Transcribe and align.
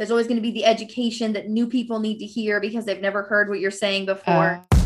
There's 0.00 0.10
always 0.10 0.26
going 0.26 0.38
to 0.38 0.42
be 0.42 0.50
the 0.50 0.64
education 0.64 1.34
that 1.34 1.50
new 1.50 1.66
people 1.66 2.00
need 2.00 2.20
to 2.20 2.24
hear 2.24 2.58
because 2.58 2.86
they've 2.86 3.02
never 3.02 3.24
heard 3.24 3.50
what 3.50 3.60
you're 3.60 3.70
saying 3.70 4.06
before. 4.06 4.64
Uh- 4.64 4.76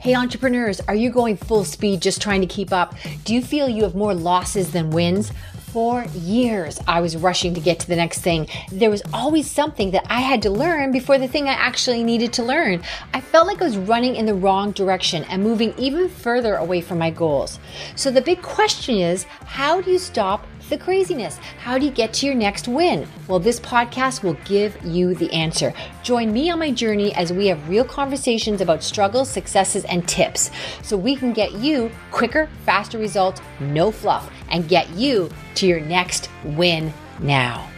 Hey, 0.00 0.14
entrepreneurs, 0.14 0.80
are 0.88 0.94
you 0.94 1.10
going 1.10 1.36
full 1.36 1.64
speed 1.64 2.00
just 2.00 2.22
trying 2.22 2.40
to 2.42 2.46
keep 2.46 2.72
up? 2.72 2.94
Do 3.24 3.34
you 3.34 3.42
feel 3.42 3.68
you 3.68 3.82
have 3.82 3.94
more 3.94 4.14
losses 4.14 4.72
than 4.72 4.90
wins? 4.90 5.32
For 5.72 6.06
years, 6.14 6.80
I 6.88 7.02
was 7.02 7.14
rushing 7.14 7.52
to 7.52 7.60
get 7.60 7.78
to 7.80 7.86
the 7.86 7.96
next 7.96 8.20
thing. 8.22 8.48
There 8.72 8.88
was 8.88 9.02
always 9.12 9.50
something 9.50 9.90
that 9.90 10.06
I 10.08 10.20
had 10.20 10.40
to 10.42 10.50
learn 10.50 10.92
before 10.92 11.18
the 11.18 11.28
thing 11.28 11.46
I 11.46 11.52
actually 11.52 12.02
needed 12.02 12.32
to 12.34 12.42
learn. 12.42 12.82
I 13.12 13.20
felt 13.20 13.46
like 13.46 13.60
I 13.60 13.66
was 13.66 13.76
running 13.76 14.16
in 14.16 14.24
the 14.24 14.32
wrong 14.32 14.72
direction 14.72 15.24
and 15.24 15.42
moving 15.42 15.74
even 15.76 16.08
further 16.08 16.54
away 16.54 16.80
from 16.80 16.98
my 16.98 17.10
goals. 17.10 17.58
So 17.96 18.10
the 18.10 18.22
big 18.22 18.40
question 18.40 18.96
is 18.96 19.24
how 19.44 19.82
do 19.82 19.90
you 19.90 19.98
stop 19.98 20.46
the 20.70 20.78
craziness? 20.78 21.36
How 21.58 21.78
do 21.78 21.84
you 21.84 21.92
get 21.92 22.12
to 22.14 22.26
your 22.26 22.34
next 22.34 22.66
win? 22.68 23.06
Well, 23.26 23.38
this 23.38 23.60
podcast 23.60 24.22
will 24.22 24.36
give 24.44 24.76
you 24.84 25.14
the 25.14 25.32
answer. 25.32 25.72
Join 26.02 26.32
me 26.32 26.50
on 26.50 26.58
my 26.58 26.70
journey 26.70 27.14
as 27.14 27.32
we 27.32 27.46
have 27.46 27.68
real 27.68 27.84
conversations 27.84 28.60
about 28.60 28.82
struggles, 28.82 29.30
successes, 29.30 29.84
and 29.84 30.06
tips 30.08 30.50
so 30.82 30.96
we 30.96 31.16
can 31.16 31.32
get 31.32 31.52
you 31.52 31.90
quicker, 32.10 32.48
faster 32.64 32.98
results, 32.98 33.40
no 33.60 33.90
fluff, 33.90 34.30
and 34.50 34.68
get 34.68 34.90
you 34.90 35.30
to 35.56 35.66
your 35.66 35.80
next 35.80 36.28
win 36.44 36.92
now. 37.20 37.68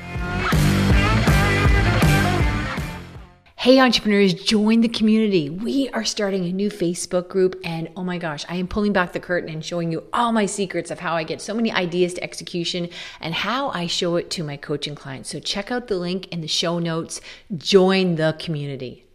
Hey, 3.60 3.78
entrepreneurs, 3.78 4.32
join 4.32 4.80
the 4.80 4.88
community. 4.88 5.50
We 5.50 5.90
are 5.90 6.02
starting 6.02 6.46
a 6.46 6.52
new 6.52 6.70
Facebook 6.70 7.28
group, 7.28 7.60
and 7.62 7.90
oh 7.94 8.02
my 8.02 8.16
gosh, 8.16 8.46
I 8.48 8.56
am 8.56 8.66
pulling 8.66 8.94
back 8.94 9.12
the 9.12 9.20
curtain 9.20 9.50
and 9.50 9.62
showing 9.62 9.92
you 9.92 10.04
all 10.14 10.32
my 10.32 10.46
secrets 10.46 10.90
of 10.90 10.98
how 10.98 11.14
I 11.14 11.24
get 11.24 11.42
so 11.42 11.52
many 11.52 11.70
ideas 11.70 12.14
to 12.14 12.24
execution 12.24 12.88
and 13.20 13.34
how 13.34 13.68
I 13.68 13.86
show 13.86 14.16
it 14.16 14.30
to 14.30 14.44
my 14.44 14.56
coaching 14.56 14.94
clients. 14.94 15.28
So, 15.28 15.40
check 15.40 15.70
out 15.70 15.88
the 15.88 15.98
link 15.98 16.28
in 16.28 16.40
the 16.40 16.48
show 16.48 16.78
notes. 16.78 17.20
Join 17.54 18.14
the 18.14 18.34
community. 18.38 19.09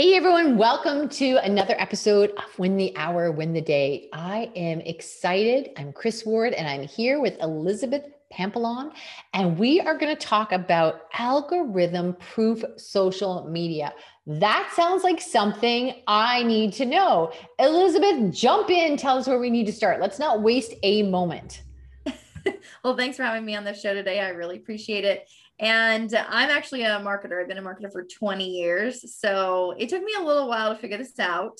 Hey 0.00 0.14
everyone, 0.14 0.56
welcome 0.56 1.08
to 1.08 1.38
another 1.38 1.74
episode 1.76 2.30
of 2.36 2.56
Win 2.56 2.76
the 2.76 2.96
Hour, 2.96 3.32
Win 3.32 3.52
the 3.52 3.60
Day. 3.60 4.08
I 4.12 4.48
am 4.54 4.80
excited. 4.82 5.70
I'm 5.76 5.92
Kris 5.92 6.24
Ward, 6.24 6.52
and 6.52 6.68
I'm 6.68 6.86
here 6.86 7.20
with 7.20 7.36
Elizabeth 7.42 8.04
Pampalone, 8.32 8.92
and 9.34 9.58
we 9.58 9.80
are 9.80 9.98
going 9.98 10.16
to 10.16 10.26
talk 10.26 10.52
about 10.52 11.06
algorithm 11.14 12.14
proof 12.20 12.62
social 12.76 13.48
media. 13.50 13.92
That 14.24 14.72
sounds 14.76 15.02
like 15.02 15.20
something 15.20 15.94
I 16.06 16.44
need 16.44 16.74
to 16.74 16.86
know. 16.86 17.32
Elizabeth, 17.58 18.32
jump 18.32 18.70
in, 18.70 18.96
tell 18.96 19.18
us 19.18 19.26
where 19.26 19.40
we 19.40 19.50
need 19.50 19.66
to 19.66 19.72
start. 19.72 20.00
Let's 20.00 20.20
not 20.20 20.42
waste 20.42 20.74
a 20.84 21.02
moment. 21.02 21.62
well, 22.84 22.96
thanks 22.96 23.16
for 23.16 23.24
having 23.24 23.44
me 23.44 23.56
on 23.56 23.64
the 23.64 23.74
show 23.74 23.94
today. 23.94 24.20
I 24.20 24.28
really 24.28 24.58
appreciate 24.58 25.04
it. 25.04 25.28
And 25.60 26.14
I'm 26.14 26.50
actually 26.50 26.82
a 26.82 27.00
marketer. 27.00 27.40
I've 27.40 27.48
been 27.48 27.58
a 27.58 27.62
marketer 27.62 27.90
for 27.90 28.04
20 28.04 28.48
years. 28.48 29.16
So 29.16 29.74
it 29.76 29.88
took 29.88 30.02
me 30.02 30.12
a 30.18 30.22
little 30.22 30.48
while 30.48 30.74
to 30.74 30.80
figure 30.80 30.98
this 30.98 31.18
out. 31.18 31.58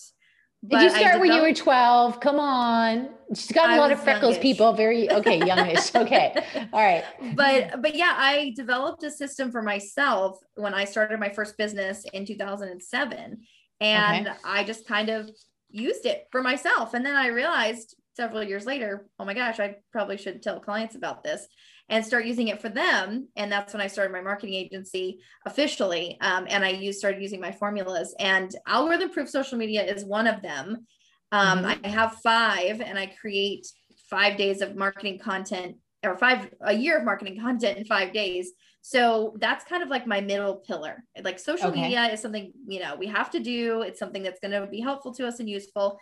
Did 0.66 0.82
you 0.82 0.90
start 0.90 1.20
when 1.20 1.32
you 1.32 1.40
were 1.40 1.54
12? 1.54 2.18
Come 2.18 2.40
on. 2.40 3.10
She's 3.32 3.52
got 3.52 3.70
a 3.70 3.74
I 3.74 3.78
lot 3.78 3.92
of 3.92 4.02
freckles, 4.02 4.34
youngish. 4.34 4.42
people. 4.42 4.72
Very 4.72 5.08
okay, 5.10 5.38
youngish. 5.38 5.92
okay. 5.94 6.34
All 6.72 6.80
right. 6.80 7.04
But 7.36 7.80
but 7.80 7.94
yeah, 7.94 8.14
I 8.16 8.54
developed 8.56 9.04
a 9.04 9.10
system 9.10 9.52
for 9.52 9.62
myself 9.62 10.40
when 10.56 10.74
I 10.74 10.84
started 10.84 11.20
my 11.20 11.28
first 11.28 11.56
business 11.56 12.04
in 12.12 12.26
2007. 12.26 13.38
And 13.80 14.26
okay. 14.26 14.36
I 14.44 14.64
just 14.64 14.86
kind 14.88 15.10
of 15.10 15.30
used 15.70 16.06
it 16.06 16.26
for 16.32 16.42
myself. 16.42 16.92
And 16.94 17.06
then 17.06 17.14
I 17.14 17.28
realized 17.28 17.94
several 18.16 18.42
years 18.42 18.66
later, 18.66 19.06
oh 19.20 19.24
my 19.24 19.34
gosh, 19.34 19.60
I 19.60 19.76
probably 19.92 20.16
should 20.16 20.42
tell 20.42 20.58
clients 20.58 20.96
about 20.96 21.22
this 21.22 21.46
and 21.88 22.04
start 22.04 22.26
using 22.26 22.48
it 22.48 22.60
for 22.60 22.68
them. 22.68 23.28
And 23.36 23.50
that's 23.50 23.72
when 23.72 23.80
I 23.80 23.86
started 23.86 24.12
my 24.12 24.20
marketing 24.20 24.54
agency 24.54 25.20
officially. 25.46 26.18
Um, 26.20 26.46
and 26.48 26.64
I 26.64 26.70
used, 26.70 26.98
started 26.98 27.22
using 27.22 27.40
my 27.40 27.52
formulas 27.52 28.14
and 28.18 28.54
algorithm 28.66 29.10
proof 29.10 29.28
social 29.28 29.58
media 29.58 29.84
is 29.84 30.04
one 30.04 30.26
of 30.26 30.42
them. 30.42 30.86
Um, 31.32 31.58
mm-hmm. 31.60 31.84
I 31.84 31.88
have 31.88 32.14
five 32.22 32.80
and 32.80 32.98
I 32.98 33.06
create 33.06 33.66
five 34.10 34.36
days 34.36 34.60
of 34.60 34.76
marketing 34.76 35.18
content 35.18 35.76
or 36.04 36.16
five, 36.16 36.48
a 36.60 36.74
year 36.74 36.98
of 36.98 37.04
marketing 37.04 37.40
content 37.40 37.78
in 37.78 37.84
five 37.84 38.12
days. 38.12 38.52
So 38.82 39.34
that's 39.38 39.64
kind 39.64 39.82
of 39.82 39.88
like 39.88 40.06
my 40.06 40.20
middle 40.20 40.56
pillar. 40.66 41.04
Like 41.22 41.38
social 41.38 41.68
okay. 41.68 41.82
media 41.82 42.06
is 42.06 42.20
something, 42.20 42.52
you 42.66 42.80
know, 42.80 42.96
we 42.96 43.06
have 43.06 43.30
to 43.32 43.40
do. 43.40 43.82
It's 43.82 43.98
something 43.98 44.22
that's 44.22 44.40
going 44.40 44.52
to 44.52 44.66
be 44.66 44.80
helpful 44.80 45.12
to 45.14 45.26
us 45.26 45.40
and 45.40 45.48
useful 45.48 45.98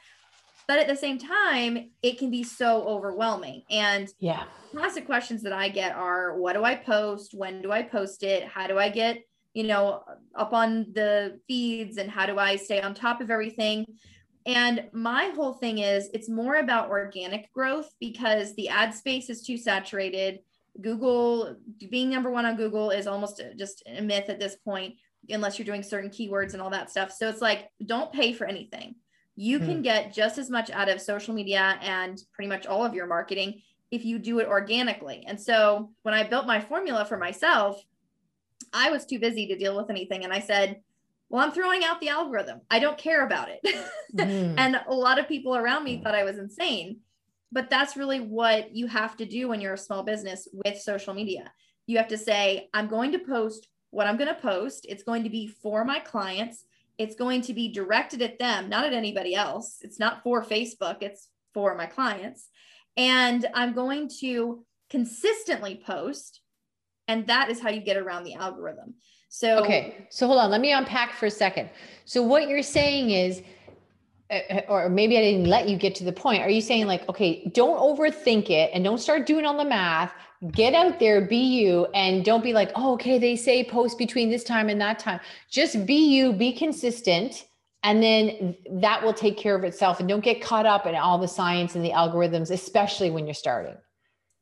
but 0.68 0.78
at 0.78 0.88
the 0.88 0.96
same 0.96 1.18
time 1.18 1.90
it 2.02 2.18
can 2.18 2.30
be 2.30 2.42
so 2.42 2.82
overwhelming. 2.86 3.62
And 3.70 4.08
yeah. 4.18 4.44
classic 4.72 5.06
questions 5.06 5.42
that 5.42 5.52
i 5.52 5.68
get 5.68 5.94
are 5.94 6.36
what 6.38 6.54
do 6.54 6.64
i 6.64 6.74
post? 6.74 7.34
When 7.34 7.62
do 7.62 7.72
i 7.72 7.82
post 7.82 8.22
it? 8.22 8.44
How 8.44 8.66
do 8.66 8.78
i 8.78 8.88
get 8.88 9.18
you 9.54 9.64
know 9.64 10.02
up 10.34 10.52
on 10.52 10.86
the 10.92 11.40
feeds? 11.46 11.98
And 11.98 12.10
how 12.10 12.26
do 12.26 12.38
i 12.38 12.56
stay 12.56 12.80
on 12.80 12.94
top 12.94 13.20
of 13.20 13.30
everything? 13.30 13.86
And 14.44 14.84
my 14.92 15.32
whole 15.34 15.54
thing 15.54 15.78
is 15.78 16.08
it's 16.14 16.28
more 16.28 16.56
about 16.56 16.88
organic 16.88 17.52
growth 17.52 17.90
because 17.98 18.54
the 18.54 18.68
ad 18.68 18.94
space 18.94 19.28
is 19.28 19.42
too 19.42 19.56
saturated. 19.56 20.40
Google 20.80 21.56
being 21.90 22.10
number 22.10 22.30
one 22.30 22.44
on 22.44 22.56
google 22.56 22.90
is 22.90 23.06
almost 23.06 23.42
just 23.56 23.82
a 23.86 24.02
myth 24.02 24.28
at 24.28 24.38
this 24.38 24.56
point 24.56 24.94
unless 25.28 25.58
you're 25.58 25.66
doing 25.66 25.82
certain 25.82 26.10
keywords 26.10 26.52
and 26.52 26.62
all 26.62 26.70
that 26.70 26.90
stuff. 26.90 27.10
So 27.10 27.28
it's 27.28 27.40
like 27.40 27.68
don't 27.84 28.12
pay 28.12 28.32
for 28.32 28.46
anything 28.46 28.96
you 29.36 29.58
can 29.58 29.76
hmm. 29.76 29.82
get 29.82 30.14
just 30.14 30.38
as 30.38 30.50
much 30.50 30.70
out 30.70 30.88
of 30.88 31.00
social 31.00 31.34
media 31.34 31.78
and 31.82 32.20
pretty 32.32 32.48
much 32.48 32.66
all 32.66 32.84
of 32.84 32.94
your 32.94 33.06
marketing 33.06 33.60
if 33.90 34.04
you 34.04 34.18
do 34.18 34.40
it 34.40 34.48
organically. 34.48 35.24
And 35.28 35.40
so 35.40 35.90
when 36.02 36.14
I 36.14 36.24
built 36.24 36.46
my 36.46 36.60
formula 36.60 37.04
for 37.04 37.16
myself, 37.16 37.80
I 38.72 38.90
was 38.90 39.06
too 39.06 39.18
busy 39.18 39.46
to 39.46 39.56
deal 39.56 39.76
with 39.76 39.90
anything. 39.90 40.24
And 40.24 40.32
I 40.32 40.40
said, 40.40 40.80
well, 41.28 41.44
I'm 41.44 41.52
throwing 41.52 41.84
out 41.84 42.00
the 42.00 42.08
algorithm. 42.08 42.62
I 42.70 42.78
don't 42.78 42.98
care 42.98 43.24
about 43.24 43.48
it. 43.50 43.60
Mm. 44.14 44.54
and 44.56 44.80
a 44.88 44.94
lot 44.94 45.18
of 45.18 45.28
people 45.28 45.54
around 45.54 45.84
me 45.84 46.00
thought 46.00 46.14
I 46.14 46.24
was 46.24 46.38
insane. 46.38 47.00
But 47.52 47.68
that's 47.68 47.96
really 47.96 48.20
what 48.20 48.74
you 48.74 48.86
have 48.86 49.14
to 49.18 49.26
do 49.26 49.48
when 49.48 49.60
you're 49.60 49.74
a 49.74 49.78
small 49.78 50.04
business 50.04 50.48
with 50.52 50.80
social 50.80 51.12
media. 51.12 51.52
You 51.86 51.98
have 51.98 52.08
to 52.08 52.16
say, 52.16 52.70
I'm 52.72 52.86
going 52.86 53.12
to 53.12 53.18
post 53.18 53.68
what 53.90 54.06
I'm 54.06 54.16
going 54.16 54.34
to 54.34 54.40
post. 54.40 54.86
It's 54.88 55.02
going 55.02 55.24
to 55.24 55.28
be 55.28 55.48
for 55.48 55.84
my 55.84 55.98
clients 55.98 56.64
it's 56.98 57.14
going 57.14 57.42
to 57.42 57.52
be 57.52 57.72
directed 57.72 58.22
at 58.22 58.38
them, 58.38 58.68
not 58.68 58.84
at 58.84 58.92
anybody 58.92 59.34
else. 59.34 59.78
It's 59.82 59.98
not 59.98 60.22
for 60.22 60.42
Facebook, 60.42 61.02
it's 61.02 61.28
for 61.52 61.74
my 61.74 61.86
clients. 61.86 62.48
And 62.96 63.46
I'm 63.54 63.74
going 63.74 64.08
to 64.20 64.64
consistently 64.90 65.82
post. 65.84 66.40
And 67.08 67.26
that 67.26 67.50
is 67.50 67.60
how 67.60 67.70
you 67.70 67.80
get 67.80 67.96
around 67.96 68.24
the 68.24 68.34
algorithm. 68.34 68.94
So, 69.28 69.62
okay. 69.62 70.06
So 70.10 70.26
hold 70.26 70.38
on, 70.38 70.50
let 70.50 70.60
me 70.60 70.72
unpack 70.72 71.12
for 71.12 71.26
a 71.26 71.30
second. 71.30 71.68
So, 72.04 72.22
what 72.22 72.48
you're 72.48 72.62
saying 72.62 73.10
is, 73.10 73.42
uh, 74.30 74.60
or 74.68 74.88
maybe 74.88 75.18
I 75.18 75.20
didn't 75.20 75.46
let 75.46 75.68
you 75.68 75.76
get 75.76 75.94
to 75.96 76.04
the 76.04 76.12
point. 76.12 76.42
Are 76.42 76.48
you 76.48 76.60
saying, 76.60 76.86
like, 76.86 77.08
okay, 77.08 77.50
don't 77.52 77.78
overthink 77.78 78.50
it 78.50 78.70
and 78.72 78.82
don't 78.82 78.98
start 78.98 79.26
doing 79.26 79.44
all 79.44 79.56
the 79.56 79.64
math? 79.64 80.12
Get 80.52 80.74
out 80.74 80.98
there, 80.98 81.20
be 81.20 81.38
you, 81.38 81.86
and 81.94 82.24
don't 82.24 82.42
be 82.42 82.52
like, 82.52 82.70
oh, 82.74 82.94
okay, 82.94 83.18
they 83.18 83.36
say 83.36 83.64
post 83.64 83.98
between 83.98 84.30
this 84.30 84.44
time 84.44 84.68
and 84.68 84.80
that 84.80 84.98
time. 84.98 85.20
Just 85.50 85.86
be 85.86 86.14
you, 86.14 86.32
be 86.32 86.52
consistent, 86.52 87.46
and 87.82 88.02
then 88.02 88.56
that 88.70 89.02
will 89.02 89.14
take 89.14 89.36
care 89.36 89.54
of 89.54 89.64
itself. 89.64 90.00
And 90.00 90.08
don't 90.08 90.24
get 90.24 90.42
caught 90.42 90.66
up 90.66 90.86
in 90.86 90.94
all 90.94 91.18
the 91.18 91.28
science 91.28 91.74
and 91.74 91.84
the 91.84 91.92
algorithms, 91.92 92.50
especially 92.50 93.10
when 93.10 93.26
you're 93.26 93.34
starting. 93.34 93.76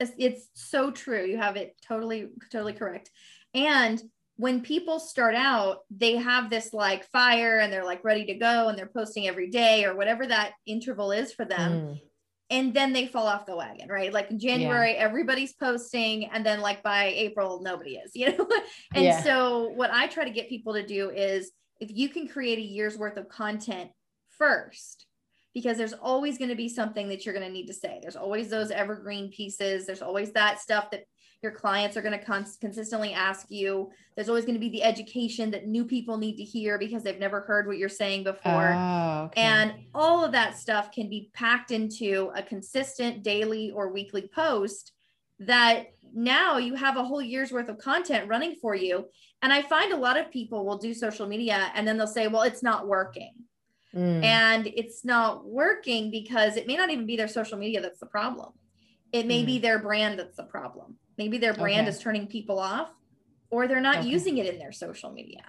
It's, 0.01 0.13
it's 0.19 0.49
so 0.55 0.91
true. 0.91 1.25
You 1.25 1.37
have 1.39 1.57
it 1.57 1.77
totally, 1.87 2.29
totally 2.51 2.73
correct. 2.73 3.11
And 3.55 4.03
when 4.37 4.63
people 4.63 4.99
start 4.99 5.37
out, 5.37 5.81
they 5.91 6.17
have 6.17 6.51
this 6.51 6.73
like 6.73 7.09
fire 7.11 7.61
and 7.61 7.73
they're 7.73 7.85
like 7.85 8.03
ready 8.03 8.25
to 8.27 8.35
go 8.35 8.69
and 8.69 8.77
they're 8.77 8.87
posting 8.87 9.29
every 9.29 9.49
day 9.49 9.85
or 9.85 9.95
whatever 9.95 10.27
that 10.27 10.55
interval 10.67 11.13
is 11.13 11.33
for 11.33 11.45
them. 11.45 11.73
Mm 11.73 12.01
and 12.55 12.73
then 12.73 12.93
they 12.93 13.07
fall 13.07 13.27
off 13.27 13.47
the 13.47 13.57
wagon, 13.57 13.89
right? 13.89 14.13
Like 14.13 14.31
in 14.31 14.39
January, 14.39 14.93
yeah. 14.93 15.01
everybody's 15.01 15.53
posting, 15.55 16.27
and 16.27 16.47
then 16.47 16.61
like 16.61 16.85
by 16.85 17.07
April, 17.07 17.61
nobody 17.61 17.97
is, 17.97 18.13
you 18.15 18.37
know? 18.37 18.49
and 18.95 19.05
yeah. 19.05 19.23
so, 19.23 19.71
what 19.71 19.91
I 19.93 20.07
try 20.07 20.25
to 20.25 20.31
get 20.31 20.49
people 20.49 20.75
to 20.75 20.87
do 20.87 21.11
is 21.11 21.51
if 21.81 21.91
you 21.93 22.09
can 22.09 22.29
create 22.29 22.59
a 22.59 22.63
year's 22.63 22.97
worth 22.97 23.17
of 23.17 23.29
content 23.29 23.91
first, 24.39 25.07
because 25.53 25.77
there's 25.77 25.93
always 25.95 26.39
going 26.39 26.51
to 26.51 26.57
be 26.57 26.69
something 26.69 27.09
that 27.09 27.25
you're 27.25 27.35
going 27.35 27.47
to 27.47 27.53
need 27.53 27.67
to 27.67 27.75
say. 27.75 27.99
There's 28.01 28.17
always 28.17 28.51
those 28.51 28.71
evergreen 28.71 29.31
pieces, 29.31 29.85
there's 29.85 30.03
always 30.03 30.33
that 30.33 30.61
stuff 30.61 30.93
that 30.93 31.03
your 31.45 31.53
clients 31.53 31.97
are 31.97 32.03
going 32.03 32.19
to 32.19 32.25
cons- 32.25 32.57
consistently 32.61 33.13
ask 33.13 33.47
you. 33.51 33.93
There's 34.17 34.29
always 34.29 34.45
going 34.45 34.55
to 34.55 34.61
be 34.61 34.71
the 34.71 34.83
education 34.83 35.53
that 35.53 35.69
new 35.69 35.85
people 35.85 36.17
need 36.17 36.37
to 36.39 36.43
hear 36.43 36.79
because 36.79 37.05
they've 37.05 37.19
never 37.19 37.43
heard 37.43 37.69
what 37.69 37.79
you're 37.79 37.89
saying 37.89 38.25
before. 38.25 38.73
Oh, 38.73 39.25
okay. 39.27 39.41
And 39.41 39.75
all 39.95 40.25
of 40.25 40.33
that 40.33 40.59
stuff 40.59 40.91
can 40.91 41.09
be 41.09 41.31
packed 41.35 41.71
into 41.71 42.33
a 42.35 42.43
consistent 42.43 43.23
daily 43.23 43.71
or 43.71 43.93
weekly 43.93 44.29
post 44.35 44.93
that 45.39 45.89
now 46.15 46.59
you 46.59 46.75
have 46.75 46.97
a 46.97 47.05
whole 47.05 47.23
year's 47.23 47.53
worth 47.53 47.69
of 47.69 47.79
content 47.79 48.29
running 48.29 48.57
for 48.57 48.75
you. 48.75 49.07
And 49.43 49.53
I 49.53 49.63
find 49.63 49.93
a 49.93 49.97
lot 49.97 50.17
of 50.17 50.31
people 50.31 50.65
will 50.65 50.79
do 50.79 50.95
social 50.95 51.27
media 51.27 51.71
and 51.75 51.87
then 51.87 51.99
they'll 51.99 52.07
say, 52.07 52.29
well, 52.29 52.43
it's 52.43 52.63
not 52.63 52.89
working. 52.89 53.33
Mm. 53.95 54.25
And 54.25 54.67
it's 54.69 55.05
not 55.05 55.45
working 55.45 56.11
because 56.11 56.57
it 56.57 56.67
may 56.67 56.77
not 56.77 56.91
even 56.91 57.07
be 57.07 57.17
their 57.17 57.29
social 57.29 57.59
media 57.59 57.81
that's 57.81 58.01
the 58.01 58.07
problem. 58.07 58.53
It 59.13 59.27
may 59.27 59.43
mm. 59.43 59.47
be 59.47 59.59
their 59.59 59.79
brand 59.79 60.19
that's 60.19 60.37
the 60.37 60.45
problem. 60.45 60.97
Maybe 61.19 61.39
their 61.39 61.55
brand 61.55 61.87
okay. 61.87 61.97
is 61.97 62.03
turning 62.03 62.27
people 62.27 62.59
off, 62.59 62.91
or 63.51 63.69
they're 63.69 63.81
not 63.81 63.99
okay. 63.99 64.09
using 64.09 64.39
it 64.39 64.47
in 64.47 64.59
their 64.59 64.73
social 64.73 65.11
media. 65.11 65.43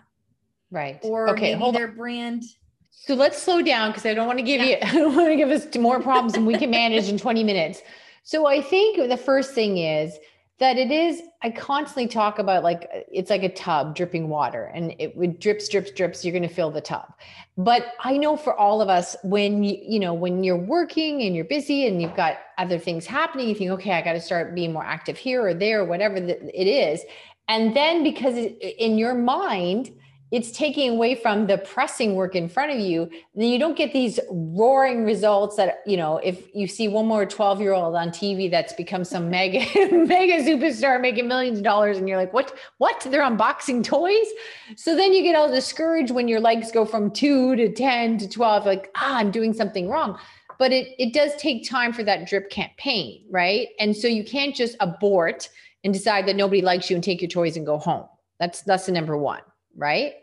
Right. 0.72 1.00
Or 1.04 1.30
okay, 1.30 1.52
maybe 1.52 1.60
hold 1.60 1.76
their 1.76 1.90
on. 1.90 1.96
brand. 1.96 2.44
So 2.92 3.14
let's 3.14 3.42
slow 3.42 3.62
down 3.62 3.92
because 3.92 4.06
I 4.06 4.14
don't 4.14 4.28
want 4.28 4.40
to 4.40 4.44
give 4.44 4.62
yeah. 4.62 4.68
you 4.68 4.78
I 4.82 4.94
don't 4.94 5.16
want 5.16 5.30
to 5.30 5.36
give 5.36 5.50
us 5.50 5.76
more 5.76 6.02
problems 6.02 6.34
than 6.34 6.46
we 6.46 6.58
can 6.58 6.70
manage 6.70 7.10
in 7.10 7.18
20 7.18 7.44
minutes. 7.44 7.82
So 8.24 8.48
I 8.48 8.62
think 8.62 8.98
the 9.10 9.18
first 9.18 9.54
thing 9.54 9.78
is 9.78 10.18
that 10.58 10.78
it 10.78 10.90
is 10.90 11.22
i 11.42 11.50
constantly 11.50 12.08
talk 12.08 12.40
about 12.40 12.64
like 12.64 12.90
it's 13.12 13.30
like 13.30 13.44
a 13.44 13.54
tub 13.54 13.96
dripping 13.96 14.30
water 14.30 14.72
and 14.74 14.96
it 15.00 15.16
would 15.18 15.40
drips 15.40 15.68
drips 15.68 15.92
drips 15.92 16.24
you're 16.24 16.32
going 16.32 16.48
to 16.48 16.54
fill 16.54 16.72
the 16.72 16.82
tub. 16.82 17.14
But 17.58 17.94
i 18.04 18.18
know 18.18 18.38
for 18.38 18.56
all 18.56 18.82
of 18.82 18.90
us 18.90 19.16
when 19.24 19.64
you 19.64 19.78
you 19.82 20.00
know 20.00 20.14
when 20.14 20.44
you're 20.44 20.58
working 20.58 21.22
and 21.24 21.36
you're 21.36 21.46
busy 21.46 21.88
and 21.88 22.02
you've 22.02 22.16
got 22.16 22.38
other 22.58 22.80
things 22.80 23.06
happening 23.06 23.50
you 23.50 23.56
think 23.56 23.72
okay 23.72 23.94
i 23.94 24.02
got 24.02 24.14
to 24.14 24.22
start 24.22 24.56
being 24.56 24.74
more 24.74 24.84
active 24.84 25.18
here 25.18 25.46
or 25.46 25.54
there 25.54 25.82
or 25.82 25.86
whatever 25.86 26.16
it 26.18 26.68
is. 26.68 27.02
And 27.48 27.76
then 27.76 28.04
because 28.04 28.36
in 28.36 28.98
your 28.98 29.14
mind 29.14 29.92
it's 30.36 30.52
taking 30.52 30.90
away 30.92 31.16
from 31.16 31.48
the 31.48 31.58
pressing 31.58 32.16
work 32.16 32.36
in 32.36 32.48
front 32.48 32.72
of 32.72 32.80
you 32.80 33.10
then 33.36 33.48
you 33.48 33.60
don't 33.60 33.78
get 33.78 33.94
these 33.94 34.20
roaring 34.30 35.06
results 35.06 35.56
that 35.56 35.80
you 35.86 35.98
know 35.98 36.18
if 36.18 36.44
you 36.54 36.68
see 36.68 36.88
one 36.88 37.06
more 37.06 37.26
12 37.26 37.62
year 37.62 37.74
old 37.74 37.96
on 37.96 38.10
tv 38.10 38.50
that's 38.50 38.74
become 38.74 39.04
some 39.04 39.30
mega 39.30 39.60
mega 39.92 40.44
superstar 40.44 41.00
making 41.00 41.28
millions 41.28 41.58
of 41.58 41.64
dollars 41.64 41.98
and 41.98 42.08
you're 42.08 42.18
like 42.18 42.34
what 42.34 42.54
what? 42.78 43.06
They're 43.10 43.22
unboxing 43.22 43.84
toys? 43.84 44.28
So 44.76 44.96
then 44.96 45.14
you 45.14 45.24
get 45.24 45.36
all 45.36 45.50
discouraged 45.50 46.12
when 46.12 46.28
your 46.28 46.40
legs 46.40 46.72
go 46.72 46.86
from 46.86 47.12
2 47.12 47.56
to 47.56 47.72
10 47.72 48.18
to 48.20 48.30
12 48.30 48.66
like 48.66 48.92
ah 48.96 49.18
i'm 49.18 49.32
doing 49.32 49.54
something 49.54 49.90
wrong. 49.90 50.20
But 50.58 50.72
it 50.72 50.90
it 51.00 51.14
does 51.14 51.36
take 51.38 51.68
time 51.68 51.94
for 51.94 52.04
that 52.04 52.28
drip 52.28 52.50
campaign 52.50 53.26
right? 53.30 53.70
And 53.80 53.96
so 53.96 54.08
you 54.08 54.24
can't 54.24 54.56
just 54.56 54.76
abort 54.80 55.50
and 55.84 55.94
decide 55.94 56.28
that 56.28 56.36
nobody 56.36 56.62
likes 56.62 56.90
you 56.90 56.96
and 56.96 57.04
take 57.04 57.22
your 57.22 57.30
toys 57.30 57.58
and 57.58 57.66
go 57.66 57.78
home. 57.78 58.06
That's 58.40 58.66
lesson 58.68 58.94
number 58.94 59.18
one 59.18 59.42
right 59.78 60.14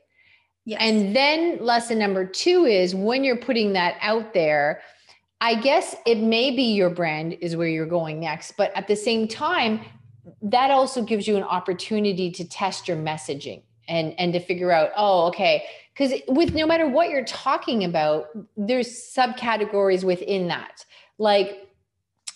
Yes. 0.64 0.78
And 0.80 1.14
then 1.14 1.58
lesson 1.64 1.98
number 1.98 2.24
two 2.24 2.64
is 2.64 2.94
when 2.94 3.24
you're 3.24 3.36
putting 3.36 3.72
that 3.72 3.96
out 4.00 4.32
there, 4.32 4.80
I 5.40 5.56
guess 5.56 5.96
it 6.06 6.18
may 6.18 6.54
be 6.54 6.62
your 6.62 6.90
brand 6.90 7.36
is 7.40 7.56
where 7.56 7.66
you're 7.66 7.86
going 7.86 8.20
next, 8.20 8.52
but 8.56 8.70
at 8.76 8.86
the 8.86 8.94
same 8.94 9.26
time, 9.26 9.80
that 10.40 10.70
also 10.70 11.02
gives 11.02 11.26
you 11.26 11.36
an 11.36 11.42
opportunity 11.42 12.30
to 12.30 12.44
test 12.48 12.86
your 12.86 12.96
messaging 12.96 13.62
and 13.88 14.14
and 14.18 14.32
to 14.32 14.40
figure 14.40 14.70
out, 14.70 14.90
oh, 14.96 15.26
okay, 15.26 15.64
because 15.92 16.12
with 16.28 16.54
no 16.54 16.66
matter 16.66 16.88
what 16.88 17.10
you're 17.10 17.24
talking 17.24 17.82
about, 17.84 18.26
there's 18.56 18.88
subcategories 18.88 20.04
within 20.04 20.46
that. 20.48 20.84
Like 21.18 21.68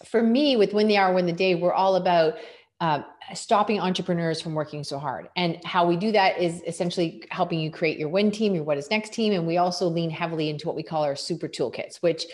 for 0.05 0.23
me, 0.23 0.57
with 0.57 0.75
Win 0.75 0.89
the 0.89 0.97
Hour, 0.97 1.15
Win 1.15 1.27
the 1.27 1.33
Day, 1.33 1.55
we're 1.55 1.73
all 1.73 1.97
about 1.97 2.35
uh, 2.81 3.03
stopping 3.35 3.81
entrepreneurs 3.81 4.41
from 4.41 4.55
working 4.55 4.85
so 4.85 4.99
hard. 4.99 5.29
And 5.37 5.65
how 5.65 5.87
we 5.87 5.97
do 5.97 6.13
that 6.13 6.39
is 6.39 6.63
essentially 6.67 7.25
helping 7.31 7.59
you 7.59 7.71
create 7.71 7.99
your 7.99 8.09
win 8.09 8.31
team, 8.31 8.55
your 8.55 8.65
what 8.65 8.77
is 8.77 8.91
next 8.91 9.13
team. 9.15 9.33
And 9.33 9.47
we 9.47 9.57
also 9.57 9.89
lean 9.89 10.11
heavily 10.11 10.51
into 10.51 10.67
what 10.67 10.77
we 10.77 10.83
call 10.83 11.03
our 11.03 11.17
super 11.17 11.49
toolkits, 11.49 12.03
which 12.03 12.27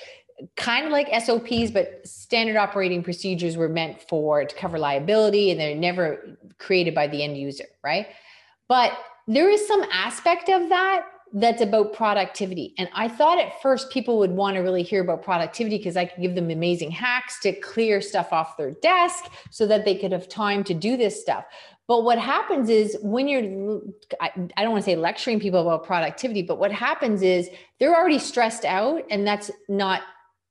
kind 0.56 0.84
of 0.84 0.90
like 0.90 1.08
SOPs, 1.22 1.70
but 1.70 2.00
standard 2.04 2.56
operating 2.56 3.02
procedures 3.04 3.56
were 3.56 3.68
meant 3.68 4.00
for 4.08 4.44
to 4.44 4.56
cover 4.56 4.78
liability 4.78 5.50
and 5.50 5.60
they're 5.60 5.76
never 5.76 6.36
created 6.58 6.94
by 6.94 7.06
the 7.06 7.22
end 7.22 7.36
user, 7.36 7.66
right? 7.84 8.08
But 8.68 8.92
there 9.28 9.48
is 9.48 9.66
some 9.66 9.84
aspect 9.92 10.48
of 10.48 10.68
that 10.70 11.06
that's 11.32 11.62
about 11.62 11.94
productivity. 11.94 12.74
And 12.76 12.88
I 12.94 13.08
thought 13.08 13.40
at 13.40 13.60
first 13.62 13.90
people 13.90 14.18
would 14.18 14.32
want 14.32 14.56
to 14.56 14.60
really 14.60 14.82
hear 14.82 15.00
about 15.02 15.22
productivity 15.22 15.78
because 15.78 15.96
I 15.96 16.04
could 16.04 16.20
give 16.20 16.34
them 16.34 16.50
amazing 16.50 16.90
hacks 16.90 17.40
to 17.40 17.52
clear 17.52 18.00
stuff 18.00 18.32
off 18.32 18.56
their 18.56 18.72
desk 18.72 19.24
so 19.50 19.66
that 19.66 19.84
they 19.84 19.94
could 19.94 20.12
have 20.12 20.28
time 20.28 20.62
to 20.64 20.74
do 20.74 20.96
this 20.96 21.20
stuff. 21.20 21.44
But 21.88 22.04
what 22.04 22.18
happens 22.18 22.68
is 22.68 22.96
when 23.02 23.28
you're, 23.28 23.80
I, 24.20 24.30
I 24.56 24.62
don't 24.62 24.72
want 24.72 24.84
to 24.84 24.90
say 24.90 24.96
lecturing 24.96 25.40
people 25.40 25.60
about 25.60 25.84
productivity, 25.84 26.42
but 26.42 26.58
what 26.58 26.72
happens 26.72 27.22
is 27.22 27.50
they're 27.78 27.94
already 27.94 28.18
stressed 28.18 28.64
out 28.64 29.02
and 29.10 29.26
that's 29.26 29.50
not, 29.68 30.02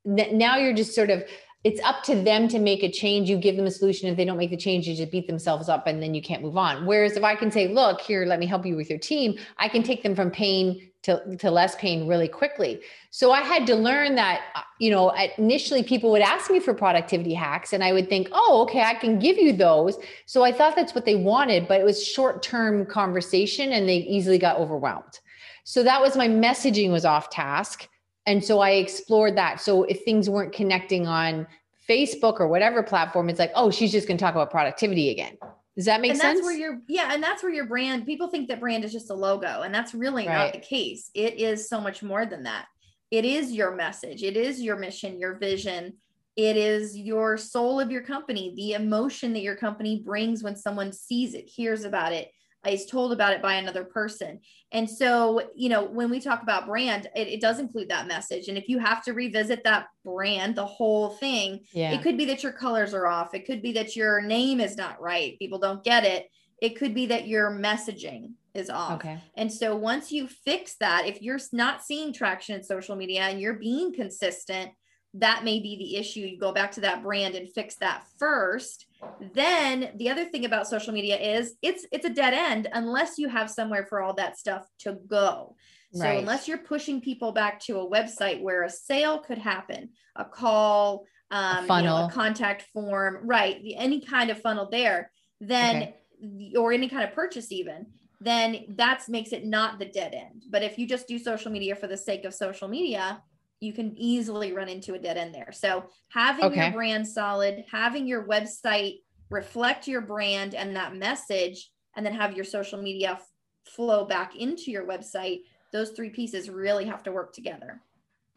now 0.03 0.57
you're 0.57 0.73
just 0.73 0.95
sort 0.95 1.09
of 1.09 1.23
it's 1.63 1.79
up 1.81 2.03
to 2.03 2.15
them 2.15 2.47
to 2.47 2.59
make 2.59 2.81
a 2.81 2.91
change. 2.91 3.29
You 3.29 3.37
give 3.37 3.55
them 3.55 3.67
a 3.67 3.71
solution. 3.71 4.09
If 4.09 4.17
they 4.17 4.25
don't 4.25 4.37
make 4.37 4.49
the 4.49 4.57
change, 4.57 4.87
you 4.87 4.95
just 4.95 5.11
beat 5.11 5.27
themselves 5.27 5.69
up 5.69 5.85
and 5.85 6.01
then 6.01 6.15
you 6.15 6.21
can't 6.21 6.41
move 6.41 6.57
on. 6.57 6.85
Whereas 6.85 7.17
if 7.17 7.23
I 7.23 7.35
can 7.35 7.51
say, 7.51 7.67
look, 7.67 8.01
here, 8.01 8.25
let 8.25 8.39
me 8.39 8.47
help 8.47 8.65
you 8.65 8.75
with 8.75 8.89
your 8.89 8.99
team, 8.99 9.37
I 9.57 9.67
can 9.67 9.83
take 9.83 10.01
them 10.01 10.15
from 10.15 10.31
pain 10.31 10.91
to, 11.03 11.35
to 11.37 11.49
less 11.49 11.75
pain 11.75 12.07
really 12.07 12.27
quickly. 12.27 12.81
So 13.09 13.31
I 13.31 13.41
had 13.41 13.65
to 13.67 13.75
learn 13.75 14.15
that, 14.15 14.41
uh, 14.55 14.61
you 14.79 14.91
know, 14.91 15.11
initially 15.37 15.83
people 15.83 16.11
would 16.11 16.21
ask 16.21 16.49
me 16.51 16.59
for 16.59 16.73
productivity 16.73 17.33
hacks 17.33 17.73
and 17.73 17.83
I 17.83 17.93
would 17.93 18.07
think, 18.07 18.29
oh, 18.31 18.61
okay, 18.63 18.81
I 18.81 18.93
can 18.93 19.19
give 19.19 19.37
you 19.37 19.53
those. 19.53 19.97
So 20.25 20.43
I 20.43 20.51
thought 20.51 20.75
that's 20.75 20.93
what 20.93 21.05
they 21.05 21.15
wanted, 21.15 21.67
but 21.67 21.79
it 21.79 21.83
was 21.83 22.05
short 22.05 22.43
term 22.43 22.85
conversation 22.85 23.71
and 23.71 23.87
they 23.87 23.97
easily 23.97 24.37
got 24.37 24.57
overwhelmed. 24.57 25.19
So 25.63 25.83
that 25.83 26.01
was 26.01 26.15
my 26.15 26.27
messaging 26.27 26.91
was 26.91 27.05
off 27.05 27.29
task 27.29 27.87
and 28.25 28.43
so 28.43 28.59
I 28.59 28.71
explored 28.71 29.37
that. 29.37 29.61
So 29.61 29.83
if 29.83 30.03
things 30.03 30.29
weren't 30.29 30.53
connecting 30.53 31.07
on 31.07 31.47
Facebook 31.89 32.39
or 32.39 32.47
whatever 32.47 32.83
platform, 32.83 33.29
it's 33.29 33.39
like, 33.39 33.51
oh, 33.55 33.71
she's 33.71 33.91
just 33.91 34.07
going 34.07 34.17
to 34.17 34.23
talk 34.23 34.35
about 34.35 34.51
productivity 34.51 35.09
again. 35.09 35.37
Does 35.75 35.85
that 35.85 36.01
make 36.01 36.11
and 36.11 36.19
sense? 36.19 36.39
That's 36.39 36.45
where 36.45 36.57
your 36.57 36.81
yeah, 36.87 37.13
and 37.13 37.23
that's 37.23 37.43
where 37.43 37.51
your 37.51 37.65
brand. 37.65 38.05
People 38.05 38.27
think 38.27 38.49
that 38.49 38.59
brand 38.59 38.83
is 38.83 38.91
just 38.91 39.09
a 39.09 39.13
logo, 39.13 39.61
and 39.61 39.73
that's 39.73 39.93
really 39.93 40.27
right. 40.27 40.45
not 40.45 40.53
the 40.53 40.59
case. 40.59 41.09
It 41.13 41.39
is 41.39 41.69
so 41.69 41.79
much 41.79 42.03
more 42.03 42.25
than 42.25 42.43
that. 42.43 42.65
It 43.09 43.25
is 43.25 43.51
your 43.51 43.75
message. 43.75 44.23
It 44.23 44.37
is 44.37 44.61
your 44.61 44.77
mission, 44.77 45.19
your 45.19 45.35
vision. 45.35 45.93
It 46.37 46.55
is 46.55 46.97
your 46.97 47.37
soul 47.37 47.79
of 47.79 47.91
your 47.91 48.03
company, 48.03 48.53
the 48.55 48.73
emotion 48.73 49.33
that 49.33 49.41
your 49.41 49.55
company 49.55 50.01
brings 50.03 50.43
when 50.43 50.55
someone 50.55 50.93
sees 50.93 51.33
it, 51.33 51.45
hears 51.45 51.83
about 51.83 52.13
it, 52.13 52.31
is 52.69 52.85
told 52.85 53.11
about 53.11 53.33
it 53.33 53.41
by 53.41 53.55
another 53.55 53.83
person. 53.83 54.39
And 54.71 54.89
so, 54.89 55.41
you 55.55 55.67
know, 55.67 55.83
when 55.83 56.09
we 56.09 56.19
talk 56.19 56.43
about 56.43 56.67
brand, 56.67 57.07
it, 57.15 57.27
it, 57.27 57.41
does 57.41 57.59
include 57.59 57.89
that 57.89 58.07
message. 58.07 58.47
And 58.47 58.57
if 58.57 58.69
you 58.69 58.77
have 58.77 59.03
to 59.05 59.13
revisit 59.13 59.63
that 59.63 59.87
brand, 60.05 60.55
the 60.55 60.65
whole 60.65 61.09
thing, 61.09 61.61
yeah. 61.73 61.91
it 61.91 62.03
could 62.03 62.17
be 62.17 62.25
that 62.25 62.43
your 62.43 62.51
colors 62.51 62.93
are 62.93 63.07
off. 63.07 63.33
It 63.33 63.45
could 63.45 63.61
be 63.61 63.71
that 63.73 63.95
your 63.95 64.21
name 64.21 64.59
is 64.59 64.77
not 64.77 65.01
right. 65.01 65.39
People 65.39 65.59
don't 65.59 65.83
get 65.83 66.05
it. 66.05 66.29
It 66.61 66.77
could 66.77 66.93
be 66.93 67.07
that 67.07 67.27
your 67.27 67.49
messaging 67.49 68.33
is 68.53 68.69
off. 68.69 68.93
Okay. 68.93 69.17
And 69.35 69.51
so 69.51 69.75
once 69.75 70.11
you 70.11 70.27
fix 70.27 70.75
that, 70.75 71.07
if 71.07 71.21
you're 71.21 71.39
not 71.51 71.83
seeing 71.83 72.13
traction 72.13 72.55
in 72.55 72.63
social 72.63 72.95
media 72.95 73.23
and 73.23 73.41
you're 73.41 73.55
being 73.55 73.93
consistent, 73.93 74.71
that 75.15 75.43
may 75.43 75.59
be 75.59 75.77
the 75.77 75.97
issue. 75.97 76.21
You 76.21 76.39
go 76.39 76.53
back 76.53 76.71
to 76.73 76.81
that 76.81 77.03
brand 77.03 77.35
and 77.35 77.51
fix 77.51 77.75
that 77.77 78.03
first. 78.17 78.85
Then 79.33 79.91
the 79.95 80.09
other 80.09 80.25
thing 80.25 80.45
about 80.45 80.67
social 80.67 80.93
media 80.93 81.17
is 81.17 81.55
it's 81.61 81.85
it's 81.91 82.05
a 82.05 82.09
dead 82.09 82.33
end 82.33 82.67
unless 82.73 83.17
you 83.17 83.29
have 83.29 83.49
somewhere 83.49 83.85
for 83.85 84.01
all 84.01 84.13
that 84.15 84.37
stuff 84.37 84.67
to 84.79 84.97
go. 85.07 85.55
So 85.93 86.05
right. 86.05 86.19
unless 86.19 86.47
you're 86.47 86.57
pushing 86.57 87.01
people 87.01 87.33
back 87.33 87.59
to 87.61 87.79
a 87.79 87.89
website 87.89 88.41
where 88.41 88.63
a 88.63 88.69
sale 88.69 89.19
could 89.19 89.37
happen, 89.37 89.89
a 90.15 90.23
call, 90.23 91.05
um, 91.31 91.65
a 91.65 91.67
funnel, 91.67 91.95
you 91.95 92.01
know, 92.01 92.07
a 92.07 92.11
contact 92.11 92.63
form, 92.73 93.19
right? 93.23 93.57
Any 93.75 93.99
kind 93.99 94.29
of 94.29 94.41
funnel 94.41 94.69
there, 94.71 95.11
then 95.41 95.93
okay. 96.23 96.53
or 96.57 96.71
any 96.71 96.87
kind 96.87 97.03
of 97.03 97.13
purchase 97.13 97.51
even, 97.51 97.87
then 98.21 98.65
that 98.69 99.03
makes 99.09 99.33
it 99.33 99.45
not 99.45 99.79
the 99.79 99.85
dead 99.85 100.13
end. 100.13 100.45
But 100.49 100.63
if 100.63 100.77
you 100.77 100.87
just 100.87 101.07
do 101.07 101.19
social 101.19 101.51
media 101.51 101.75
for 101.75 101.87
the 101.87 101.97
sake 101.97 102.23
of 102.23 102.33
social 102.33 102.69
media, 102.69 103.21
you 103.61 103.71
can 103.71 103.93
easily 103.95 104.51
run 104.51 104.67
into 104.67 104.95
a 104.95 104.99
dead 104.99 105.17
end 105.17 105.33
there. 105.33 105.51
So 105.53 105.85
having 106.09 106.45
okay. 106.45 106.63
your 106.63 106.71
brand 106.73 107.07
solid, 107.07 107.63
having 107.71 108.07
your 108.07 108.27
website 108.27 108.95
reflect 109.29 109.87
your 109.87 110.01
brand 110.01 110.53
and 110.55 110.75
that 110.75 110.95
message, 110.95 111.71
and 111.95 112.05
then 112.05 112.13
have 112.13 112.35
your 112.35 112.43
social 112.43 112.81
media 112.81 113.11
f- 113.11 113.27
flow 113.65 114.03
back 114.03 114.35
into 114.35 114.71
your 114.71 114.85
website, 114.85 115.39
those 115.71 115.91
three 115.91 116.09
pieces 116.09 116.49
really 116.49 116.85
have 116.85 117.03
to 117.03 117.11
work 117.11 117.33
together. 117.33 117.81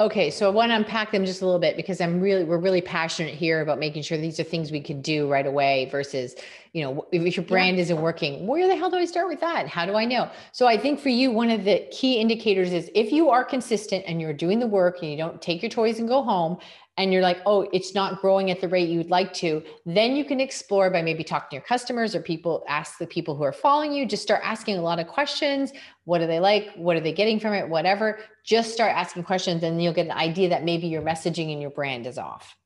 Okay, 0.00 0.28
so 0.28 0.48
I 0.48 0.50
want 0.50 0.70
to 0.70 0.74
unpack 0.74 1.12
them 1.12 1.24
just 1.24 1.40
a 1.40 1.44
little 1.44 1.60
bit 1.60 1.76
because 1.76 2.00
I'm 2.00 2.20
really 2.20 2.42
we're 2.42 2.58
really 2.58 2.80
passionate 2.80 3.32
here 3.32 3.60
about 3.60 3.78
making 3.78 4.02
sure 4.02 4.18
these 4.18 4.40
are 4.40 4.42
things 4.42 4.72
we 4.72 4.80
can 4.80 5.00
do 5.00 5.30
right 5.30 5.46
away 5.46 5.88
versus, 5.88 6.34
you 6.72 6.82
know, 6.82 7.06
if 7.12 7.36
your 7.36 7.46
brand 7.46 7.76
yeah. 7.76 7.82
isn't 7.82 8.00
working, 8.00 8.44
where 8.44 8.66
the 8.66 8.74
hell 8.74 8.90
do 8.90 8.96
I 8.96 9.04
start 9.04 9.28
with 9.28 9.38
that? 9.38 9.68
How 9.68 9.86
do 9.86 9.94
I 9.94 10.04
know? 10.04 10.28
So 10.50 10.66
I 10.66 10.76
think 10.76 10.98
for 10.98 11.10
you 11.10 11.30
one 11.30 11.48
of 11.48 11.62
the 11.62 11.86
key 11.92 12.14
indicators 12.14 12.72
is 12.72 12.90
if 12.92 13.12
you 13.12 13.30
are 13.30 13.44
consistent 13.44 14.04
and 14.08 14.20
you're 14.20 14.32
doing 14.32 14.58
the 14.58 14.66
work 14.66 14.98
and 15.00 15.12
you 15.12 15.16
don't 15.16 15.40
take 15.40 15.62
your 15.62 15.70
toys 15.70 16.00
and 16.00 16.08
go 16.08 16.24
home 16.24 16.58
and 16.96 17.12
you're 17.12 17.22
like, 17.22 17.40
oh, 17.44 17.68
it's 17.72 17.94
not 17.94 18.20
growing 18.20 18.50
at 18.50 18.60
the 18.60 18.68
rate 18.68 18.88
you'd 18.88 19.10
like 19.10 19.32
to, 19.34 19.62
then 19.84 20.14
you 20.14 20.24
can 20.24 20.40
explore 20.40 20.90
by 20.90 21.02
maybe 21.02 21.24
talking 21.24 21.48
to 21.50 21.56
your 21.56 21.64
customers 21.64 22.14
or 22.14 22.20
people, 22.20 22.64
ask 22.68 22.98
the 22.98 23.06
people 23.06 23.34
who 23.34 23.42
are 23.42 23.52
following 23.52 23.92
you, 23.92 24.06
just 24.06 24.22
start 24.22 24.40
asking 24.44 24.76
a 24.76 24.82
lot 24.82 25.00
of 25.00 25.08
questions. 25.08 25.72
What 26.04 26.18
do 26.18 26.26
they 26.26 26.38
like? 26.38 26.72
What 26.76 26.96
are 26.96 27.00
they 27.00 27.12
getting 27.12 27.40
from 27.40 27.52
it? 27.52 27.68
Whatever. 27.68 28.20
Just 28.44 28.72
start 28.72 28.92
asking 28.94 29.24
questions 29.24 29.62
and 29.64 29.82
you'll 29.82 29.92
get 29.92 30.06
an 30.06 30.12
idea 30.12 30.48
that 30.50 30.64
maybe 30.64 30.86
your 30.86 31.02
messaging 31.02 31.52
and 31.52 31.60
your 31.60 31.70
brand 31.70 32.06
is 32.06 32.16
off. 32.16 32.56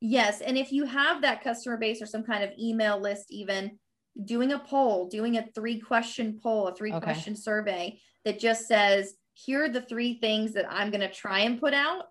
Yes. 0.00 0.40
And 0.40 0.56
if 0.56 0.72
you 0.72 0.84
have 0.86 1.22
that 1.22 1.42
customer 1.42 1.76
base 1.76 2.00
or 2.00 2.06
some 2.06 2.24
kind 2.24 2.42
of 2.42 2.50
email 2.58 2.98
list, 3.00 3.26
even 3.30 3.78
doing 4.24 4.52
a 4.52 4.58
poll, 4.58 5.08
doing 5.08 5.36
a 5.36 5.46
three 5.54 5.80
question 5.80 6.38
poll, 6.42 6.68
a 6.68 6.74
three 6.74 6.92
okay. 6.92 7.04
question 7.04 7.36
survey 7.36 7.98
that 8.24 8.38
just 8.38 8.66
says, 8.66 9.14
here 9.34 9.64
are 9.64 9.68
the 9.68 9.82
three 9.82 10.18
things 10.20 10.52
that 10.52 10.66
I'm 10.70 10.90
going 10.90 11.00
to 11.00 11.10
try 11.10 11.40
and 11.40 11.60
put 11.60 11.74
out 11.74 12.04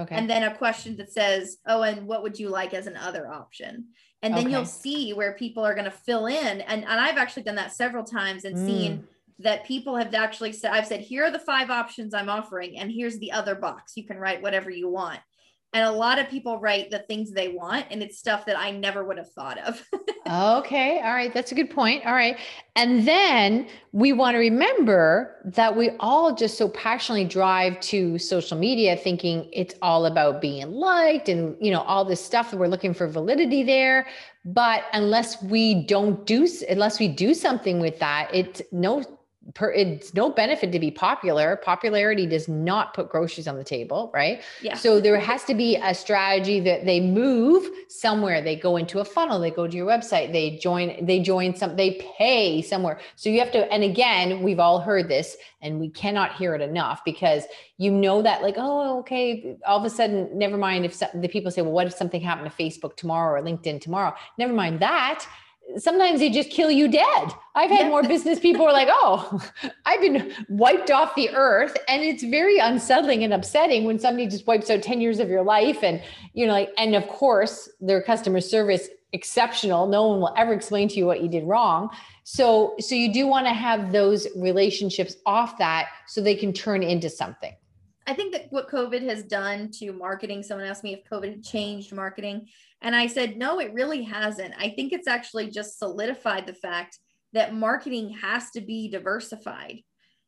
Okay. 0.00 0.14
And 0.14 0.28
then 0.28 0.42
a 0.42 0.54
question 0.54 0.96
that 0.96 1.12
says, 1.12 1.58
"Oh, 1.66 1.82
and 1.82 2.06
what 2.06 2.22
would 2.22 2.38
you 2.38 2.48
like 2.48 2.74
as 2.74 2.86
an 2.86 2.96
other 2.96 3.28
option?" 3.28 3.86
and 4.22 4.34
then 4.34 4.46
okay. 4.46 4.50
you'll 4.52 4.66
see 4.66 5.12
where 5.12 5.32
people 5.32 5.64
are 5.64 5.74
going 5.74 5.84
to 5.84 5.90
fill 5.90 6.26
in 6.26 6.60
and, 6.60 6.84
and 6.84 7.00
i've 7.00 7.16
actually 7.16 7.42
done 7.42 7.54
that 7.54 7.72
several 7.72 8.04
times 8.04 8.44
and 8.44 8.56
mm. 8.56 8.66
seen 8.66 9.08
that 9.38 9.64
people 9.64 9.96
have 9.96 10.14
actually 10.14 10.52
said 10.52 10.72
i've 10.72 10.86
said 10.86 11.00
here 11.00 11.24
are 11.24 11.30
the 11.30 11.38
five 11.38 11.70
options 11.70 12.14
i'm 12.14 12.28
offering 12.28 12.78
and 12.78 12.90
here's 12.90 13.18
the 13.18 13.32
other 13.32 13.54
box 13.54 13.92
you 13.96 14.04
can 14.06 14.18
write 14.18 14.42
whatever 14.42 14.70
you 14.70 14.88
want 14.88 15.20
and 15.72 15.84
a 15.84 15.90
lot 15.90 16.18
of 16.18 16.28
people 16.28 16.58
write 16.58 16.90
the 16.90 16.98
things 17.00 17.30
they 17.30 17.48
want 17.48 17.86
and 17.90 18.02
it's 18.02 18.18
stuff 18.18 18.44
that 18.46 18.58
i 18.58 18.70
never 18.70 19.04
would 19.04 19.18
have 19.18 19.30
thought 19.32 19.58
of. 19.58 19.84
Okay 20.30 21.00
all 21.00 21.14
right 21.14 21.32
that's 21.34 21.50
a 21.50 21.54
good 21.56 21.70
point 21.70 22.04
all 22.06 22.12
right. 22.12 22.38
And 22.76 23.06
then 23.06 23.66
we 23.92 24.12
want 24.12 24.34
to 24.34 24.38
remember 24.38 25.36
that 25.44 25.76
we 25.76 25.90
all 25.98 26.34
just 26.34 26.56
so 26.56 26.68
passionately 26.68 27.24
drive 27.24 27.78
to 27.80 28.18
social 28.18 28.56
media 28.56 28.96
thinking 28.96 29.48
it's 29.52 29.74
all 29.82 30.06
about 30.06 30.40
being 30.40 30.70
liked 30.70 31.28
and 31.28 31.56
you 31.60 31.70
know 31.70 31.80
all 31.82 32.04
this 32.04 32.24
stuff 32.24 32.50
that 32.50 32.58
we're 32.58 32.68
looking 32.68 32.94
for 32.94 33.08
validity 33.08 33.62
there. 33.62 34.06
But 34.44 34.84
unless 34.92 35.42
we 35.42 35.82
don't 35.86 36.24
do 36.26 36.48
unless 36.68 36.98
we 36.98 37.08
do 37.08 37.34
something 37.34 37.80
with 37.80 37.98
that 37.98 38.30
it's 38.32 38.62
no 38.72 39.04
per, 39.54 39.72
it's 39.72 40.14
no 40.14 40.30
benefit 40.30 40.72
to 40.72 40.78
be 40.78 40.90
popular. 40.90 41.56
Popularity 41.56 42.26
does 42.26 42.48
not 42.48 42.94
put 42.94 43.08
groceries 43.08 43.48
on 43.48 43.56
the 43.56 43.64
table, 43.64 44.10
right? 44.14 44.42
Yeah. 44.62 44.74
So 44.74 45.00
there 45.00 45.18
has 45.18 45.44
to 45.44 45.54
be 45.54 45.76
a 45.76 45.94
strategy 45.94 46.60
that 46.60 46.84
they 46.84 47.00
move 47.00 47.68
somewhere. 47.88 48.42
They 48.42 48.56
go 48.56 48.76
into 48.76 49.00
a 49.00 49.04
funnel. 49.04 49.40
They 49.40 49.50
go 49.50 49.66
to 49.66 49.76
your 49.76 49.86
website. 49.86 50.32
They 50.32 50.56
join. 50.56 51.04
They 51.04 51.20
join 51.20 51.54
some. 51.54 51.76
They 51.76 52.00
pay 52.16 52.62
somewhere. 52.62 53.00
So 53.16 53.28
you 53.30 53.38
have 53.40 53.52
to. 53.52 53.70
And 53.72 53.82
again, 53.82 54.42
we've 54.42 54.60
all 54.60 54.80
heard 54.80 55.08
this, 55.08 55.36
and 55.62 55.80
we 55.80 55.88
cannot 55.90 56.36
hear 56.36 56.54
it 56.54 56.60
enough 56.60 57.02
because 57.04 57.44
you 57.78 57.90
know 57.90 58.22
that, 58.22 58.42
like, 58.42 58.56
oh, 58.58 58.98
okay. 59.00 59.56
All 59.66 59.78
of 59.78 59.84
a 59.84 59.90
sudden, 59.90 60.28
never 60.36 60.56
mind 60.56 60.84
if 60.84 60.94
some, 60.94 61.08
the 61.14 61.28
people 61.28 61.50
say, 61.50 61.62
well, 61.62 61.72
what 61.72 61.86
if 61.86 61.94
something 61.94 62.20
happened 62.20 62.50
to 62.50 62.62
Facebook 62.62 62.96
tomorrow 62.96 63.40
or 63.40 63.44
LinkedIn 63.44 63.80
tomorrow? 63.80 64.14
Never 64.38 64.52
mind 64.52 64.80
that 64.80 65.26
sometimes 65.78 66.20
they 66.20 66.30
just 66.30 66.50
kill 66.50 66.70
you 66.70 66.88
dead. 66.88 67.34
I've 67.54 67.70
had 67.70 67.88
more 67.88 68.02
business 68.02 68.38
people 68.38 68.66
are 68.66 68.72
like, 68.72 68.88
oh, 68.90 69.40
I've 69.86 70.00
been 70.00 70.32
wiped 70.48 70.90
off 70.90 71.14
the 71.14 71.30
earth. 71.30 71.76
And 71.88 72.02
it's 72.02 72.22
very 72.22 72.58
unsettling 72.58 73.24
and 73.24 73.32
upsetting 73.32 73.84
when 73.84 73.98
somebody 73.98 74.26
just 74.26 74.46
wipes 74.46 74.70
out 74.70 74.82
10 74.82 75.00
years 75.00 75.18
of 75.18 75.28
your 75.28 75.42
life. 75.42 75.82
And, 75.82 76.02
you 76.32 76.46
know, 76.46 76.52
like, 76.52 76.70
and 76.78 76.94
of 76.94 77.06
course, 77.08 77.68
their 77.80 78.02
customer 78.02 78.40
service 78.40 78.88
exceptional. 79.12 79.86
No 79.86 80.06
one 80.06 80.20
will 80.20 80.34
ever 80.36 80.52
explain 80.52 80.88
to 80.88 80.96
you 80.96 81.06
what 81.06 81.20
you 81.22 81.28
did 81.28 81.44
wrong. 81.44 81.90
So, 82.24 82.74
so 82.78 82.94
you 82.94 83.12
do 83.12 83.26
want 83.26 83.46
to 83.46 83.52
have 83.52 83.92
those 83.92 84.26
relationships 84.36 85.16
off 85.26 85.58
that 85.58 85.88
so 86.06 86.20
they 86.20 86.36
can 86.36 86.52
turn 86.52 86.82
into 86.82 87.10
something. 87.10 87.54
I 88.06 88.14
think 88.14 88.32
that 88.32 88.46
what 88.50 88.70
COVID 88.70 89.02
has 89.02 89.22
done 89.24 89.70
to 89.78 89.92
marketing, 89.92 90.42
someone 90.42 90.66
asked 90.66 90.84
me 90.84 90.94
if 90.94 91.08
COVID 91.10 91.46
changed 91.46 91.92
marketing. 91.92 92.48
And 92.82 92.96
I 92.96 93.06
said, 93.06 93.36
no, 93.36 93.60
it 93.60 93.74
really 93.74 94.02
hasn't. 94.02 94.54
I 94.58 94.70
think 94.70 94.92
it's 94.92 95.06
actually 95.06 95.50
just 95.50 95.78
solidified 95.78 96.46
the 96.46 96.54
fact 96.54 96.98
that 97.32 97.54
marketing 97.54 98.10
has 98.22 98.50
to 98.50 98.60
be 98.60 98.88
diversified 98.88 99.82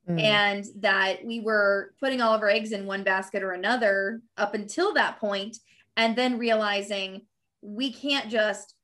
mm. 0.08 0.20
and 0.20 0.64
that 0.80 1.24
we 1.24 1.40
were 1.40 1.94
putting 1.98 2.20
all 2.20 2.34
of 2.34 2.42
our 2.42 2.50
eggs 2.50 2.72
in 2.72 2.86
one 2.86 3.02
basket 3.02 3.42
or 3.42 3.52
another 3.52 4.20
up 4.36 4.54
until 4.54 4.94
that 4.94 5.18
point, 5.18 5.56
and 5.96 6.14
then 6.14 6.38
realizing 6.38 7.22
we 7.62 7.92
can't 7.92 8.30
just 8.30 8.74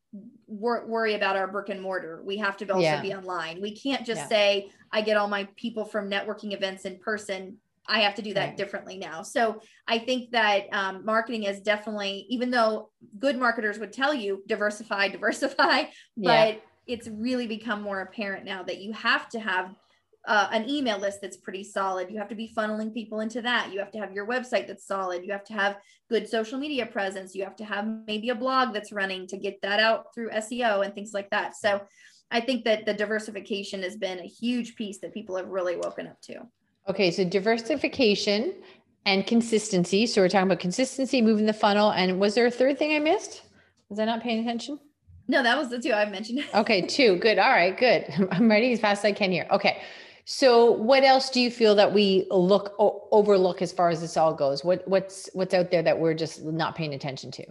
wor- 0.46 0.86
worry 0.86 1.14
about 1.14 1.36
our 1.36 1.46
brick 1.46 1.68
and 1.68 1.80
mortar. 1.80 2.22
We 2.24 2.38
have 2.38 2.56
to 2.56 2.68
also 2.68 2.80
yeah. 2.80 3.02
be 3.02 3.14
online. 3.14 3.60
We 3.60 3.76
can't 3.76 4.04
just 4.04 4.22
yeah. 4.22 4.28
say, 4.28 4.70
I 4.90 5.02
get 5.02 5.16
all 5.16 5.28
my 5.28 5.46
people 5.56 5.84
from 5.84 6.10
networking 6.10 6.54
events 6.54 6.86
in 6.86 6.98
person 6.98 7.58
I 7.88 8.00
have 8.00 8.14
to 8.16 8.22
do 8.22 8.34
that 8.34 8.48
right. 8.48 8.56
differently 8.56 8.98
now. 8.98 9.22
So 9.22 9.60
I 9.86 9.98
think 9.98 10.30
that 10.32 10.66
um, 10.72 11.04
marketing 11.04 11.44
is 11.44 11.60
definitely, 11.60 12.26
even 12.28 12.50
though 12.50 12.90
good 13.18 13.38
marketers 13.38 13.78
would 13.78 13.92
tell 13.92 14.12
you 14.12 14.42
diversify, 14.46 15.08
diversify, 15.18 15.84
yeah. 15.84 15.86
but 16.16 16.62
it's 16.86 17.08
really 17.08 17.46
become 17.46 17.82
more 17.82 18.00
apparent 18.00 18.44
now 18.44 18.62
that 18.62 18.78
you 18.78 18.92
have 18.92 19.28
to 19.30 19.40
have 19.40 19.74
uh, 20.26 20.48
an 20.52 20.68
email 20.68 20.98
list 20.98 21.20
that's 21.22 21.38
pretty 21.38 21.64
solid. 21.64 22.10
You 22.10 22.18
have 22.18 22.28
to 22.28 22.34
be 22.34 22.52
funneling 22.54 22.92
people 22.92 23.20
into 23.20 23.40
that. 23.42 23.72
You 23.72 23.78
have 23.78 23.90
to 23.92 23.98
have 23.98 24.12
your 24.12 24.26
website 24.26 24.66
that's 24.66 24.86
solid. 24.86 25.24
You 25.24 25.32
have 25.32 25.44
to 25.44 25.54
have 25.54 25.78
good 26.10 26.28
social 26.28 26.58
media 26.58 26.84
presence. 26.84 27.34
You 27.34 27.44
have 27.44 27.56
to 27.56 27.64
have 27.64 27.88
maybe 28.06 28.28
a 28.28 28.34
blog 28.34 28.74
that's 28.74 28.92
running 28.92 29.26
to 29.28 29.38
get 29.38 29.62
that 29.62 29.80
out 29.80 30.14
through 30.14 30.30
SEO 30.30 30.84
and 30.84 30.94
things 30.94 31.12
like 31.14 31.30
that. 31.30 31.56
So 31.56 31.80
I 32.30 32.40
think 32.40 32.64
that 32.64 32.84
the 32.84 32.92
diversification 32.92 33.82
has 33.82 33.96
been 33.96 34.18
a 34.18 34.26
huge 34.26 34.76
piece 34.76 34.98
that 34.98 35.14
people 35.14 35.36
have 35.36 35.48
really 35.48 35.76
woken 35.76 36.06
up 36.06 36.20
to. 36.22 36.40
Okay, 36.88 37.10
so 37.10 37.22
diversification 37.22 38.54
and 39.04 39.26
consistency. 39.26 40.06
So 40.06 40.22
we're 40.22 40.28
talking 40.28 40.46
about 40.46 40.60
consistency, 40.60 41.20
moving 41.20 41.46
the 41.46 41.52
funnel. 41.52 41.90
And 41.90 42.18
was 42.18 42.34
there 42.34 42.46
a 42.46 42.50
third 42.50 42.78
thing 42.78 42.94
I 42.94 42.98
missed? 42.98 43.42
Was 43.90 43.98
I 43.98 44.06
not 44.06 44.22
paying 44.22 44.40
attention? 44.40 44.78
No, 45.28 45.42
that 45.42 45.58
was 45.58 45.68
the 45.68 45.78
two 45.78 45.92
I 45.92 46.08
mentioned. 46.08 46.44
okay, 46.54 46.80
two. 46.82 47.16
Good. 47.16 47.38
All 47.38 47.50
right, 47.50 47.76
good. 47.76 48.06
I'm 48.30 48.50
writing 48.50 48.72
as 48.72 48.80
fast 48.80 49.00
as 49.00 49.10
I 49.10 49.12
can 49.12 49.30
here. 49.30 49.46
Okay. 49.50 49.82
So 50.24 50.70
what 50.70 51.04
else 51.04 51.30
do 51.30 51.40
you 51.40 51.50
feel 51.50 51.74
that 51.74 51.92
we 51.92 52.26
look 52.30 52.74
overlook 52.78 53.62
as 53.62 53.72
far 53.72 53.88
as 53.88 54.00
this 54.00 54.16
all 54.16 54.34
goes? 54.34 54.62
What 54.62 54.86
what's 54.86 55.30
what's 55.32 55.54
out 55.54 55.70
there 55.70 55.82
that 55.82 55.98
we're 55.98 56.12
just 56.12 56.44
not 56.44 56.74
paying 56.74 56.92
attention 56.92 57.30
to? 57.32 57.46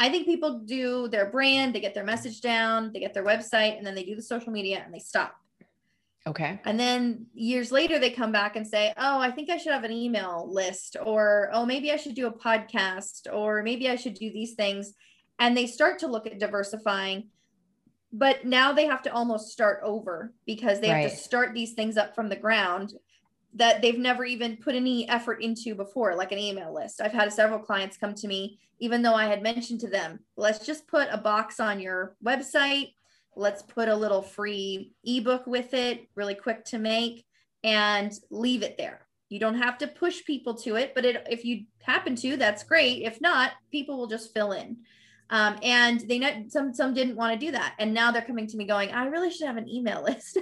I 0.00 0.08
think 0.08 0.26
people 0.26 0.60
do 0.64 1.08
their 1.08 1.26
brand, 1.26 1.74
they 1.74 1.80
get 1.80 1.94
their 1.94 2.04
message 2.04 2.40
down, 2.40 2.92
they 2.92 3.00
get 3.00 3.14
their 3.14 3.24
website, 3.24 3.78
and 3.78 3.86
then 3.86 3.94
they 3.94 4.04
do 4.04 4.16
the 4.16 4.22
social 4.22 4.52
media 4.52 4.82
and 4.84 4.92
they 4.92 4.98
stop. 4.98 5.36
Okay. 6.28 6.60
And 6.66 6.78
then 6.78 7.26
years 7.32 7.72
later, 7.72 7.98
they 7.98 8.10
come 8.10 8.32
back 8.32 8.54
and 8.54 8.66
say, 8.66 8.92
Oh, 8.98 9.18
I 9.18 9.30
think 9.30 9.48
I 9.48 9.56
should 9.56 9.72
have 9.72 9.84
an 9.84 9.92
email 9.92 10.46
list, 10.52 10.96
or 11.02 11.48
Oh, 11.54 11.64
maybe 11.64 11.90
I 11.90 11.96
should 11.96 12.14
do 12.14 12.26
a 12.26 12.32
podcast, 12.32 13.32
or 13.32 13.62
maybe 13.62 13.88
I 13.88 13.96
should 13.96 14.14
do 14.14 14.30
these 14.30 14.52
things. 14.52 14.92
And 15.38 15.56
they 15.56 15.66
start 15.66 15.98
to 16.00 16.06
look 16.06 16.26
at 16.26 16.38
diversifying. 16.38 17.28
But 18.12 18.44
now 18.44 18.72
they 18.72 18.86
have 18.86 19.02
to 19.02 19.12
almost 19.12 19.52
start 19.52 19.80
over 19.82 20.34
because 20.46 20.80
they 20.80 20.90
right. 20.90 21.02
have 21.02 21.10
to 21.10 21.16
start 21.16 21.54
these 21.54 21.72
things 21.72 21.96
up 21.96 22.14
from 22.14 22.28
the 22.28 22.36
ground 22.36 22.92
that 23.54 23.80
they've 23.80 23.98
never 23.98 24.24
even 24.24 24.56
put 24.56 24.74
any 24.74 25.08
effort 25.08 25.42
into 25.42 25.74
before, 25.74 26.14
like 26.14 26.32
an 26.32 26.38
email 26.38 26.74
list. 26.74 27.00
I've 27.00 27.12
had 27.12 27.32
several 27.32 27.58
clients 27.58 27.96
come 27.96 28.14
to 28.14 28.28
me, 28.28 28.58
even 28.78 29.00
though 29.02 29.14
I 29.14 29.26
had 29.26 29.42
mentioned 29.42 29.80
to 29.80 29.88
them, 29.88 30.20
let's 30.36 30.64
just 30.64 30.86
put 30.86 31.08
a 31.10 31.18
box 31.18 31.58
on 31.58 31.80
your 31.80 32.16
website 32.24 32.92
let's 33.38 33.62
put 33.62 33.88
a 33.88 33.96
little 33.96 34.20
free 34.20 34.92
ebook 35.04 35.46
with 35.46 35.72
it, 35.72 36.08
really 36.16 36.34
quick 36.34 36.64
to 36.66 36.78
make, 36.78 37.24
and 37.62 38.12
leave 38.30 38.62
it 38.62 38.76
there. 38.76 39.06
You 39.28 39.38
don't 39.38 39.62
have 39.62 39.78
to 39.78 39.86
push 39.86 40.24
people 40.24 40.54
to 40.56 40.76
it, 40.76 40.92
but 40.94 41.04
it, 41.04 41.26
if 41.30 41.44
you 41.44 41.64
happen 41.82 42.16
to, 42.16 42.36
that's 42.36 42.64
great. 42.64 43.02
If 43.02 43.20
not, 43.20 43.52
people 43.70 43.96
will 43.96 44.06
just 44.06 44.34
fill 44.34 44.52
in. 44.52 44.78
Um, 45.30 45.56
and 45.62 46.00
they 46.00 46.18
know 46.18 46.44
some 46.48 46.72
some 46.72 46.94
didn't 46.94 47.16
want 47.16 47.38
to 47.38 47.46
do 47.46 47.52
that, 47.52 47.74
and 47.78 47.92
now 47.92 48.10
they're 48.10 48.22
coming 48.22 48.46
to 48.46 48.56
me 48.56 48.66
going, 48.66 48.90
"I 48.92 49.04
really 49.06 49.30
should 49.30 49.46
have 49.46 49.58
an 49.58 49.68
email 49.68 50.02
list." 50.08 50.38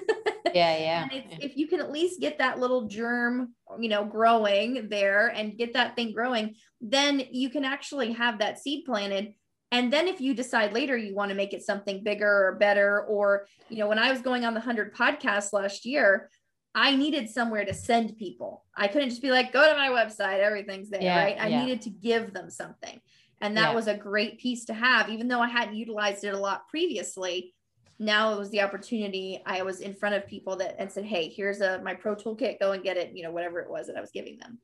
yeah, 0.55 0.79
yeah. 0.79 1.09
if 1.41 1.57
you 1.57 1.67
can 1.67 1.81
at 1.81 1.91
least 1.91 2.21
get 2.21 2.39
that 2.39 2.61
little 2.61 2.87
germ, 2.87 3.53
you 3.81 3.89
know, 3.89 4.05
growing 4.05 4.89
there 4.89 5.27
and 5.27 5.59
get 5.59 5.75
that 5.75 5.97
thing 5.97 6.13
growing, 6.13 6.55
then 6.81 7.21
you 7.33 7.51
can 7.51 7.65
actually 7.65 8.13
have 8.13 8.39
that 8.39 8.61
seed 8.61 8.85
planted 8.85 9.35
and 9.73 9.93
then 9.93 10.07
if 10.07 10.21
you 10.21 10.35
decide 10.35 10.73
later 10.73 10.97
you 10.97 11.15
want 11.15 11.31
to 11.31 11.35
make 11.35 11.53
it 11.53 11.65
something 11.65 12.03
bigger 12.03 12.49
or 12.49 12.57
better, 12.59 13.03
or, 13.03 13.47
you 13.69 13.79
know, 13.79 13.89
when 13.89 13.99
I 13.99 14.11
was 14.11 14.21
going 14.21 14.45
on 14.45 14.55
the 14.55 14.61
100 14.61 14.95
podcast 14.95 15.53
last 15.53 15.85
year, 15.85 16.31
I 16.75 16.95
needed 16.95 17.31
somewhere 17.31 17.65
to 17.65 17.75
send 17.75 18.17
people. 18.17 18.65
I 18.77 18.87
couldn't 18.87 19.09
just 19.09 19.23
be 19.23 19.31
like, 19.31 19.53
go 19.53 19.67
to 19.67 19.77
my 19.77 19.89
website, 19.89 20.41
everything's 20.41 20.91
there, 20.91 21.03
yeah, 21.03 21.19
right? 21.19 21.37
I 21.41 21.49
yeah. 21.49 21.65
needed 21.65 21.83
to 21.83 21.91
give 21.91 22.33
them 22.33 22.51
something. 22.51 23.01
And 23.41 23.57
that 23.57 23.71
yeah. 23.71 23.75
was 23.75 23.87
a 23.87 23.97
great 23.97 24.39
piece 24.39 24.67
to 24.67 24.75
have, 24.75 25.09
even 25.09 25.27
though 25.27 25.41
I 25.41 25.49
hadn't 25.49 25.77
utilized 25.77 26.25
it 26.25 26.35
a 26.35 26.39
lot 26.39 26.69
previously. 26.69 27.55
Now 27.99 28.35
it 28.35 28.39
was 28.39 28.51
the 28.51 28.61
opportunity. 28.61 29.43
I 29.47 29.63
was 29.63 29.81
in 29.81 29.95
front 29.95 30.15
of 30.15 30.27
people 30.27 30.57
that 30.57 30.77
and 30.79 30.91
said, 30.93 31.05
Hey, 31.05 31.29
here's 31.29 31.61
a 31.61 31.81
my 31.83 31.95
pro 31.95 32.15
toolkit, 32.15 32.61
go 32.61 32.73
and 32.73 32.83
get 32.83 32.97
it, 32.97 33.13
you 33.15 33.23
know, 33.23 33.31
whatever 33.31 33.61
it 33.61 33.71
was 33.71 33.87
that 33.87 33.97
I 33.97 34.01
was 34.01 34.11
giving 34.11 34.39
them. 34.39 34.59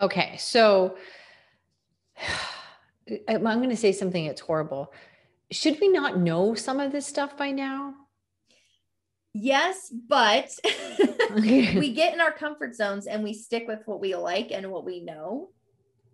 Okay. 0.00 0.36
So 0.38 0.96
I'm 3.28 3.42
going 3.42 3.70
to 3.70 3.76
say 3.76 3.92
something 3.92 4.26
that's 4.26 4.40
horrible. 4.40 4.92
Should 5.50 5.80
we 5.80 5.88
not 5.88 6.18
know 6.18 6.54
some 6.54 6.80
of 6.80 6.92
this 6.92 7.06
stuff 7.06 7.36
by 7.36 7.52
now? 7.52 7.94
Yes, 9.32 9.92
but 10.08 10.50
we 11.34 11.92
get 11.92 12.14
in 12.14 12.20
our 12.20 12.32
comfort 12.32 12.74
zones 12.74 13.06
and 13.06 13.22
we 13.22 13.34
stick 13.34 13.68
with 13.68 13.80
what 13.84 14.00
we 14.00 14.16
like 14.16 14.50
and 14.50 14.70
what 14.70 14.84
we 14.84 15.00
know. 15.00 15.50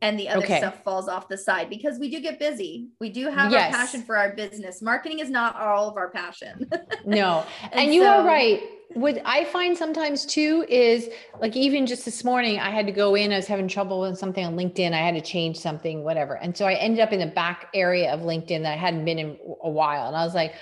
And 0.00 0.18
the 0.18 0.28
other 0.28 0.42
okay. 0.42 0.58
stuff 0.58 0.82
falls 0.82 1.08
off 1.08 1.28
the 1.28 1.38
side 1.38 1.70
because 1.70 2.00
we 2.00 2.11
do 2.11 2.18
get 2.18 2.40
busy. 2.40 2.88
We 2.99 3.11
do 3.11 3.28
have 3.28 3.52
yes. 3.52 3.72
our 3.72 3.80
passion 3.80 4.02
for 4.02 4.16
our 4.16 4.34
business. 4.34 4.82
Marketing 4.82 5.20
is 5.20 5.30
not 5.30 5.54
all 5.54 5.88
of 5.88 5.96
our 5.96 6.11
passion. 6.11 6.68
no. 7.06 7.46
and, 7.62 7.72
and, 7.75 7.94
you 7.94 8.02
so, 8.02 8.08
are 8.08 8.26
right 8.26 8.61
what 8.94 9.20
I 9.25 9.44
find 9.44 9.76
sometimes 9.76 10.25
too 10.25 10.64
is 10.68 11.08
like 11.40 11.56
even 11.56 11.87
just 11.87 12.04
this 12.04 12.25
morning, 12.25 12.58
I 12.58 12.70
had 12.70 12.87
to 12.87 12.92
go 12.92 13.14
in, 13.14 13.32
I 13.32 13.37
was 13.37 13.46
having 13.46 13.68
trouble 13.68 14.00
with 14.00 14.18
something 14.18 14.44
on 14.44 14.56
LinkedIn. 14.56 14.92
I 14.92 14.99
had 14.99 15.14
to 15.14 15.20
change 15.20 15.58
something, 15.58 16.04
whatever. 16.04 16.34
And 16.37 16.56
so 16.56 16.66
I 16.66 16.75
ended 16.75 17.00
up 17.00 17.12
in 17.12 17.20
the 17.20 17.26
back 17.26 17.68
area 17.75 18.12
of 18.12 18.20
LinkedIn 18.20 18.62
that 18.62 18.72
I 18.72 18.76
hadn't 18.76 19.04
been 19.04 19.18
in 19.18 19.38
a 19.62 19.70
while. 19.70 20.06
And 20.08 20.16
I 20.16 20.25
was 20.25 20.34
like, 20.34 20.54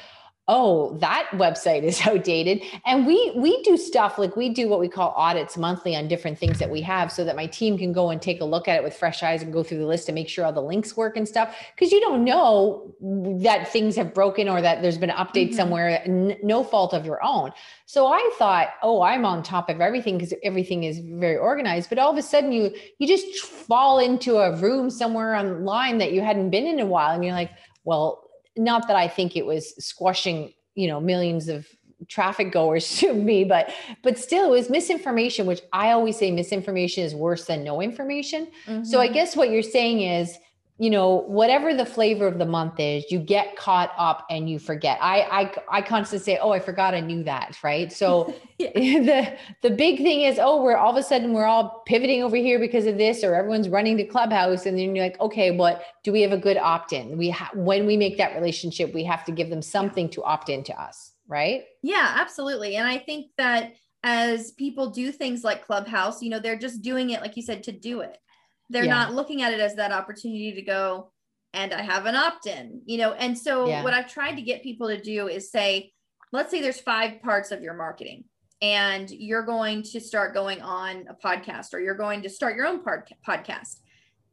oh 0.50 0.98
that 0.98 1.28
website 1.34 1.84
is 1.84 2.00
outdated. 2.06 2.62
And 2.84 3.06
we 3.06 3.32
we 3.36 3.62
do 3.62 3.76
stuff 3.76 4.18
like 4.18 4.36
we 4.36 4.50
do 4.50 4.68
what 4.68 4.80
we 4.80 4.88
call 4.88 5.10
audits 5.16 5.56
monthly 5.56 5.96
on 5.96 6.08
different 6.08 6.38
things 6.38 6.58
that 6.58 6.68
we 6.68 6.82
have 6.82 7.10
so 7.10 7.24
that 7.24 7.36
my 7.36 7.46
team 7.46 7.78
can 7.78 7.92
go 7.92 8.10
and 8.10 8.20
take 8.20 8.40
a 8.40 8.44
look 8.44 8.68
at 8.68 8.76
it 8.76 8.82
with 8.82 8.94
fresh 8.94 9.22
eyes 9.22 9.42
and 9.42 9.52
go 9.52 9.62
through 9.62 9.78
the 9.78 9.86
list 9.86 10.08
and 10.08 10.14
make 10.14 10.28
sure 10.28 10.44
all 10.44 10.52
the 10.52 10.60
links 10.60 10.96
work 10.96 11.16
and 11.16 11.26
stuff. 11.26 11.56
Because 11.74 11.92
you 11.92 12.00
don't 12.00 12.24
know 12.24 12.92
that 13.42 13.68
things 13.68 13.94
have 13.96 14.12
broken 14.12 14.48
or 14.48 14.60
that 14.60 14.82
there's 14.82 14.98
been 14.98 15.10
an 15.10 15.16
update 15.16 15.48
mm-hmm. 15.48 15.56
somewhere 15.56 16.02
n- 16.04 16.36
no 16.42 16.64
fault 16.64 16.92
of 16.92 17.06
your 17.06 17.24
own. 17.24 17.52
So 17.86 18.06
i 18.06 18.30
thought 18.38 18.68
oh 18.82 19.02
i'm 19.02 19.24
on 19.24 19.42
top 19.42 19.68
of 19.70 19.80
everything 19.80 20.18
because 20.18 20.34
everything 20.42 20.84
is 20.84 20.98
very 20.98 21.36
organized. 21.36 21.88
But 21.88 21.98
all 21.98 22.10
of 22.10 22.18
a 22.18 22.22
sudden 22.22 22.50
you 22.50 22.74
you 22.98 23.06
just 23.06 23.44
fall 23.44 24.00
into 24.00 24.38
a 24.38 24.56
room 24.56 24.90
somewhere 24.90 25.36
online 25.36 25.98
that 25.98 26.12
you 26.12 26.20
hadn't 26.20 26.50
been 26.50 26.66
in 26.66 26.80
a 26.80 26.86
while 26.86 27.14
and 27.14 27.24
you're 27.24 27.34
like 27.34 27.52
well 27.84 28.29
not 28.60 28.86
that 28.88 28.96
I 28.96 29.08
think 29.08 29.36
it 29.36 29.46
was 29.46 29.74
squashing, 29.84 30.52
you 30.74 30.86
know, 30.86 31.00
millions 31.00 31.48
of 31.48 31.66
traffic 32.08 32.52
goers 32.52 32.96
to 32.98 33.14
me, 33.14 33.44
but 33.44 33.72
but 34.02 34.18
still 34.18 34.46
it 34.46 34.50
was 34.50 34.70
misinformation, 34.70 35.46
which 35.46 35.62
I 35.72 35.92
always 35.92 36.18
say 36.18 36.30
misinformation 36.30 37.02
is 37.04 37.14
worse 37.14 37.46
than 37.46 37.64
no 37.64 37.80
information. 37.80 38.48
Mm-hmm. 38.66 38.84
So 38.84 39.00
I 39.00 39.06
mm-hmm. 39.06 39.14
guess 39.14 39.34
what 39.34 39.50
you're 39.50 39.62
saying 39.62 40.02
is 40.02 40.38
you 40.80 40.88
know 40.88 41.24
whatever 41.26 41.74
the 41.74 41.84
flavor 41.84 42.26
of 42.26 42.38
the 42.38 42.46
month 42.46 42.80
is 42.80 43.04
you 43.10 43.18
get 43.18 43.54
caught 43.54 43.92
up 43.98 44.24
and 44.30 44.48
you 44.48 44.58
forget. 44.58 44.98
I 45.02 45.20
i, 45.70 45.78
I 45.78 45.82
constantly 45.82 46.24
say 46.24 46.38
oh 46.40 46.52
i 46.52 46.58
forgot 46.58 46.94
i 46.94 47.00
knew 47.00 47.22
that 47.24 47.58
right? 47.62 47.92
So 47.92 48.34
the 48.58 49.36
the 49.62 49.70
big 49.70 49.98
thing 49.98 50.22
is 50.22 50.38
oh 50.40 50.62
we're 50.62 50.76
all 50.76 50.90
of 50.90 50.96
a 50.96 51.02
sudden 51.02 51.34
we're 51.34 51.44
all 51.44 51.82
pivoting 51.86 52.22
over 52.22 52.36
here 52.36 52.58
because 52.58 52.86
of 52.86 52.96
this 52.96 53.22
or 53.22 53.34
everyone's 53.34 53.68
running 53.68 53.98
to 53.98 54.04
clubhouse 54.04 54.64
and 54.64 54.78
then 54.78 54.96
you're 54.96 55.04
like 55.04 55.20
okay 55.20 55.50
what 55.50 55.82
do 56.02 56.12
we 56.12 56.22
have 56.22 56.32
a 56.32 56.38
good 56.38 56.56
opt-in? 56.56 57.18
We 57.18 57.28
ha- 57.28 57.50
when 57.54 57.86
we 57.86 57.98
make 57.98 58.16
that 58.16 58.34
relationship 58.34 58.94
we 58.94 59.04
have 59.04 59.24
to 59.26 59.32
give 59.32 59.50
them 59.50 59.60
something 59.60 60.08
to 60.10 60.24
opt 60.24 60.48
into 60.48 60.74
us 60.80 61.12
right? 61.28 61.64
Yeah 61.82 62.16
absolutely 62.16 62.76
and 62.76 62.88
i 62.88 62.98
think 62.98 63.26
that 63.36 63.74
as 64.02 64.52
people 64.52 64.88
do 64.88 65.12
things 65.12 65.44
like 65.44 65.66
clubhouse 65.66 66.22
you 66.22 66.30
know 66.30 66.40
they're 66.40 66.56
just 66.56 66.80
doing 66.80 67.10
it 67.10 67.20
like 67.20 67.36
you 67.36 67.42
said 67.42 67.62
to 67.64 67.72
do 67.72 68.00
it 68.00 68.16
they're 68.70 68.84
yeah. 68.84 68.90
not 68.90 69.14
looking 69.14 69.42
at 69.42 69.52
it 69.52 69.60
as 69.60 69.74
that 69.74 69.92
opportunity 69.92 70.52
to 70.54 70.62
go 70.62 71.10
and 71.52 71.74
I 71.74 71.82
have 71.82 72.06
an 72.06 72.14
opt-in, 72.14 72.82
you 72.86 72.98
know. 72.98 73.12
And 73.12 73.36
so 73.36 73.68
yeah. 73.68 73.82
what 73.82 73.92
I've 73.92 74.10
tried 74.10 74.36
to 74.36 74.42
get 74.42 74.62
people 74.62 74.88
to 74.88 75.00
do 75.00 75.28
is 75.28 75.50
say, 75.50 75.92
let's 76.32 76.50
say 76.50 76.60
there's 76.60 76.80
five 76.80 77.20
parts 77.20 77.50
of 77.50 77.62
your 77.62 77.74
marketing 77.74 78.24
and 78.62 79.10
you're 79.10 79.42
going 79.42 79.82
to 79.82 80.00
start 80.00 80.32
going 80.32 80.60
on 80.62 81.06
a 81.08 81.14
podcast 81.14 81.74
or 81.74 81.80
you're 81.80 81.94
going 81.94 82.22
to 82.22 82.30
start 82.30 82.54
your 82.54 82.66
own 82.66 82.82
part- 82.84 83.10
podcast. 83.26 83.80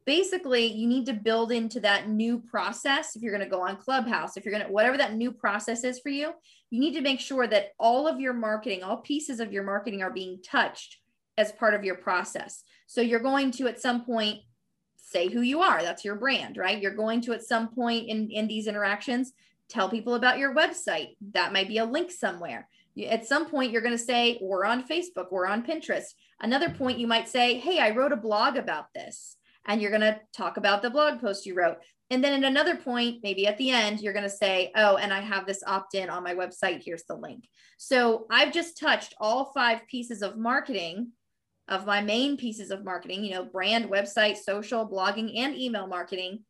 Basically, 0.04 0.66
you 0.66 0.86
need 0.86 1.06
to 1.06 1.12
build 1.12 1.50
into 1.50 1.80
that 1.80 2.08
new 2.08 2.38
process. 2.38 3.16
If 3.16 3.22
you're 3.22 3.36
going 3.36 3.44
to 3.44 3.50
go 3.50 3.62
on 3.62 3.76
Clubhouse, 3.76 4.36
if 4.36 4.44
you're 4.44 4.54
going 4.54 4.64
to, 4.64 4.72
whatever 4.72 4.96
that 4.96 5.14
new 5.14 5.32
process 5.32 5.82
is 5.82 5.98
for 5.98 6.08
you, 6.08 6.32
you 6.70 6.80
need 6.80 6.94
to 6.94 7.00
make 7.00 7.20
sure 7.20 7.46
that 7.46 7.72
all 7.78 8.06
of 8.06 8.20
your 8.20 8.32
marketing, 8.32 8.82
all 8.82 8.98
pieces 8.98 9.40
of 9.40 9.52
your 9.52 9.64
marketing 9.64 10.02
are 10.02 10.12
being 10.12 10.40
touched 10.42 10.98
as 11.38 11.52
part 11.52 11.72
of 11.72 11.84
your 11.84 11.94
process. 11.94 12.62
So 12.86 13.00
you're 13.00 13.20
going 13.20 13.52
to 13.52 13.68
at 13.68 13.80
some 13.80 14.04
point 14.04 14.40
say 14.96 15.28
who 15.28 15.40
you 15.40 15.62
are. 15.62 15.82
That's 15.82 16.04
your 16.04 16.16
brand, 16.16 16.58
right? 16.58 16.80
You're 16.82 16.94
going 16.94 17.22
to 17.22 17.32
at 17.32 17.42
some 17.42 17.68
point 17.68 18.08
in, 18.08 18.30
in 18.30 18.46
these 18.46 18.66
interactions 18.66 19.32
tell 19.68 19.88
people 19.88 20.14
about 20.14 20.38
your 20.38 20.54
website. 20.54 21.16
That 21.32 21.52
might 21.52 21.68
be 21.68 21.78
a 21.78 21.84
link 21.84 22.10
somewhere. 22.10 22.68
At 23.08 23.26
some 23.26 23.48
point, 23.48 23.70
you're 23.70 23.82
going 23.82 23.96
to 23.96 24.02
say, 24.12 24.38
we're 24.42 24.64
on 24.64 24.86
Facebook, 24.88 25.30
we're 25.30 25.46
on 25.46 25.64
Pinterest. 25.64 26.06
Another 26.40 26.70
point, 26.70 26.98
you 26.98 27.06
might 27.06 27.28
say, 27.28 27.58
hey, 27.58 27.78
I 27.78 27.90
wrote 27.90 28.12
a 28.12 28.16
blog 28.16 28.56
about 28.56 28.92
this. 28.92 29.36
And 29.66 29.80
you're 29.80 29.90
going 29.90 30.00
to 30.00 30.18
talk 30.36 30.56
about 30.56 30.82
the 30.82 30.90
blog 30.90 31.20
post 31.20 31.46
you 31.46 31.54
wrote. 31.54 31.76
And 32.10 32.24
then 32.24 32.42
at 32.42 32.48
another 32.50 32.76
point, 32.76 33.20
maybe 33.22 33.46
at 33.46 33.58
the 33.58 33.70
end, 33.70 34.00
you're 34.00 34.14
going 34.14 34.24
to 34.24 34.30
say, 34.30 34.72
oh, 34.74 34.96
and 34.96 35.12
I 35.12 35.20
have 35.20 35.46
this 35.46 35.62
opt 35.66 35.94
in 35.94 36.08
on 36.08 36.24
my 36.24 36.34
website. 36.34 36.82
Here's 36.82 37.04
the 37.04 37.14
link. 37.14 37.46
So 37.76 38.26
I've 38.30 38.52
just 38.52 38.78
touched 38.78 39.14
all 39.20 39.52
five 39.54 39.86
pieces 39.86 40.22
of 40.22 40.38
marketing 40.38 41.12
of 41.68 41.86
my 41.86 42.00
main 42.00 42.36
pieces 42.36 42.70
of 42.70 42.84
marketing, 42.84 43.24
you 43.24 43.32
know, 43.32 43.44
brand, 43.44 43.86
website, 43.86 44.36
social, 44.36 44.88
blogging, 44.88 45.38
and 45.38 45.56
email 45.56 45.86
marketing 45.86 46.40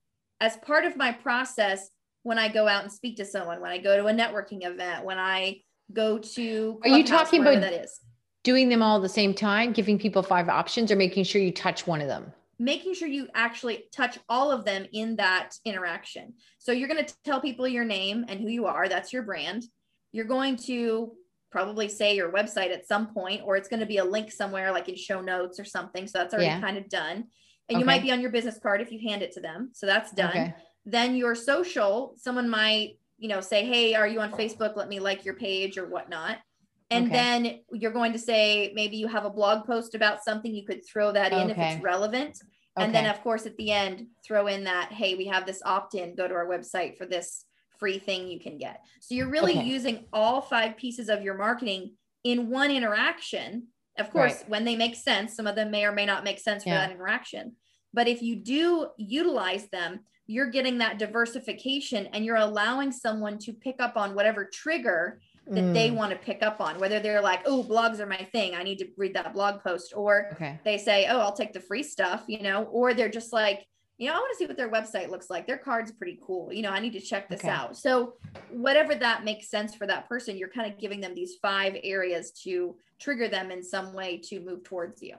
as 0.41 0.57
part 0.59 0.85
of 0.85 0.97
my 0.97 1.13
process 1.13 1.91
when 2.23 2.39
I 2.39 2.49
go 2.49 2.69
out 2.69 2.83
and 2.83 2.93
speak 2.93 3.17
to 3.17 3.25
someone, 3.25 3.61
when 3.61 3.71
I 3.71 3.79
go 3.79 3.97
to 3.97 4.07
a 4.07 4.13
networking 4.13 4.67
event, 4.67 5.05
when 5.05 5.19
I 5.19 5.63
go 5.93 6.19
to 6.19 6.81
Are 6.83 6.89
you 6.89 7.05
talking 7.05 7.41
about 7.41 7.61
that 7.61 7.73
is 7.73 8.01
doing 8.45 8.69
them 8.69 8.83
all 8.83 8.97
at 8.97 9.03
the 9.03 9.09
same 9.09 9.35
time, 9.35 9.73
giving 9.73 9.99
people 9.99 10.23
five 10.23 10.49
options 10.49 10.93
or 10.93 10.97
making 10.97 11.25
sure 11.25 11.41
you 11.41 11.53
touch 11.53 11.87
one 11.87 12.01
of 12.01 12.09
them? 12.09 12.33
Making 12.59 12.95
sure 12.95 13.09
you 13.09 13.29
actually 13.35 13.85
touch 13.93 14.19
all 14.29 14.51
of 14.51 14.65
them 14.65 14.87
in 14.93 15.17
that 15.17 15.55
interaction. 15.65 16.35
So 16.59 16.73
you're 16.73 16.89
going 16.89 17.05
to 17.05 17.15
tell 17.25 17.41
people 17.41 17.69
your 17.69 17.85
name 17.85 18.25
and 18.29 18.41
who 18.41 18.49
you 18.49 18.67
are, 18.67 18.89
that's 18.89 19.13
your 19.13 19.23
brand. 19.23 19.65
You're 20.13 20.25
going 20.25 20.57
to 20.67 21.13
probably 21.51 21.89
say 21.89 22.15
your 22.15 22.33
website 22.33 22.73
at 22.73 22.87
some 22.87 23.07
point, 23.09 23.43
or 23.45 23.57
it's 23.57 23.69
going 23.69 23.81
to 23.81 23.87
be 23.87 23.99
a 23.99 24.05
link 24.05 24.31
somewhere 24.31 24.73
like 24.73 24.89
in 24.89 24.97
show 24.97 25.21
notes 25.21 25.59
or 25.59 25.65
something. 25.65 26.07
So 26.07 26.19
that's 26.19 26.35
already 26.35 26.49
yeah. 26.49 26.61
kind 26.61 26.77
of 26.77 26.89
done. 26.89 27.25
And 27.69 27.77
okay. 27.77 27.79
you 27.79 27.85
might 27.85 28.03
be 28.03 28.13
on 28.13 28.21
your 28.21 28.31
business 28.31 28.59
card 28.63 28.81
if 28.81 28.93
you 28.93 28.99
hand 29.01 29.23
it 29.23 29.33
to 29.33 29.41
them. 29.41 29.71
So 29.73 29.87
that's 29.87 30.13
done. 30.13 30.31
Okay. 30.31 30.55
Then 30.87 31.17
your 31.17 31.35
social, 31.35 32.15
someone 32.17 32.49
might, 32.49 32.99
you 33.19 33.29
know, 33.29 33.41
say, 33.41 33.65
Hey, 33.65 33.95
are 33.95 34.09
you 34.09 34.21
on 34.21 34.33
Facebook? 34.33 34.77
Let 34.77 34.89
me 34.89 35.01
like 35.01 35.25
your 35.25 35.35
page 35.35 35.77
or 35.77 35.87
whatnot. 35.87 36.39
And 36.91 37.07
okay. 37.07 37.15
then 37.15 37.61
you're 37.73 37.93
going 37.93 38.13
to 38.15 38.19
say, 38.19 38.73
maybe 38.75 38.97
you 38.97 39.09
have 39.09 39.27
a 39.27 39.31
blog 39.31 39.67
post 39.67 39.95
about 39.95 40.25
something, 40.25 40.55
you 40.55 40.65
could 40.65 40.87
throw 40.87 41.13
that 41.13 41.33
in 41.35 41.51
if 41.51 41.59
it's 41.59 41.83
relevant. 41.83 42.39
And 42.79 42.95
then, 42.95 43.07
of 43.07 43.21
course, 43.23 43.45
at 43.45 43.57
the 43.57 43.73
end, 43.73 44.07
throw 44.25 44.47
in 44.47 44.65
that, 44.65 44.93
hey, 44.93 45.17
we 45.17 45.27
have 45.27 45.45
this 45.45 45.61
opt 45.65 45.95
in, 45.95 46.15
go 46.15 46.29
to 46.29 46.35
our 46.35 46.47
website 46.47 46.97
for 46.97 47.07
this 47.07 47.45
free 47.79 47.99
thing 47.99 48.29
you 48.29 48.41
can 48.41 48.59
get. 48.59 48.85
So 49.01 49.15
you're 49.15 49.31
really 49.31 49.53
okay. 49.53 49.65
using 49.65 50.05
all 50.13 50.41
five 50.41 50.77
pieces 50.77 51.09
of 51.09 51.23
your 51.23 51.35
marketing 51.35 51.95
in 52.25 52.51
one 52.51 52.71
interaction. 52.71 53.69
Of 53.99 54.11
course, 54.11 54.35
right. 54.35 54.49
when 54.49 54.65
they 54.65 54.77
make 54.77 54.95
sense, 54.95 55.35
some 55.35 55.47
of 55.47 55.57
them 55.57 55.71
may 55.71 55.85
or 55.85 55.93
may 55.93 56.07
not 56.07 56.25
make 56.25 56.39
sense 56.39 56.63
for 56.63 56.71
yeah. 56.71 56.87
that 56.87 56.93
interaction. 56.93 57.57
But 57.93 58.07
if 58.07 58.23
you 58.23 58.37
do 58.37 58.89
utilize 58.97 59.69
them, 59.71 60.01
you're 60.27 60.51
getting 60.51 60.79
that 60.79 60.99
diversification 60.99 62.07
and 62.13 62.25
you're 62.25 62.37
allowing 62.37 62.93
someone 62.93 63.39
to 63.39 63.53
pick 63.53 63.77
up 63.81 63.97
on 63.97 64.15
whatever 64.15 64.45
trigger 64.45 65.21
that 65.47 65.65
mm. 65.65 65.73
they 65.73 65.91
want 65.91 66.13
to 66.13 66.19
pick 66.19 66.43
up 66.43 66.61
on, 66.61 66.79
whether 66.79 67.01
they're 67.01 67.23
like, 67.23 67.41
oh, 67.47 67.65
blogs 67.65 67.99
are 67.99 68.07
my 68.07 68.29
thing. 68.33 68.55
I 68.55 68.63
need 68.63 68.79
to 68.81 68.89
read 68.99 69.15
that 69.15 69.33
blog 69.33 69.63
post. 69.63 69.95
Or 69.97 70.29
okay. 70.35 70.61
they 70.65 70.77
say, 70.77 71.07
oh, 71.09 71.19
I'll 71.19 71.33
take 71.33 71.55
the 71.55 71.61
free 71.61 71.83
stuff, 71.83 72.25
you 72.29 72.43
know, 72.43 72.65
or 72.65 72.93
they're 72.93 73.09
just 73.09 73.33
like, 73.33 73.65
you 73.99 74.07
know, 74.09 74.15
I 74.15 74.19
want 74.19 74.33
to 74.33 74.37
see 74.39 74.47
what 74.47 74.57
their 74.57 74.71
website 74.71 75.11
looks 75.11 75.29
like. 75.29 75.47
Their 75.47 75.59
card's 75.59 75.91
pretty 75.91 76.19
cool. 76.25 76.53
You 76.53 76.63
know, 76.63 76.71
I 76.71 76.79
need 76.79 76.93
to 76.93 77.01
check 77.01 77.29
this 77.29 77.41
okay. 77.41 77.49
out. 77.49 77.77
So, 77.77 78.15
whatever 78.51 78.95
that 78.95 79.25
makes 79.25 79.49
sense 79.49 79.75
for 79.75 79.87
that 79.89 80.09
person, 80.09 80.37
you're 80.37 80.49
kind 80.49 80.73
of 80.73 80.79
giving 80.79 81.01
them 81.01 81.15
these 81.15 81.35
five 81.43 81.77
areas 81.83 82.31
to 82.45 82.77
trigger 83.01 83.29
them 83.29 83.51
in 83.51 83.63
some 83.63 83.93
way 83.93 84.19
to 84.25 84.41
move 84.41 84.63
towards 84.63 85.03
you. 85.03 85.17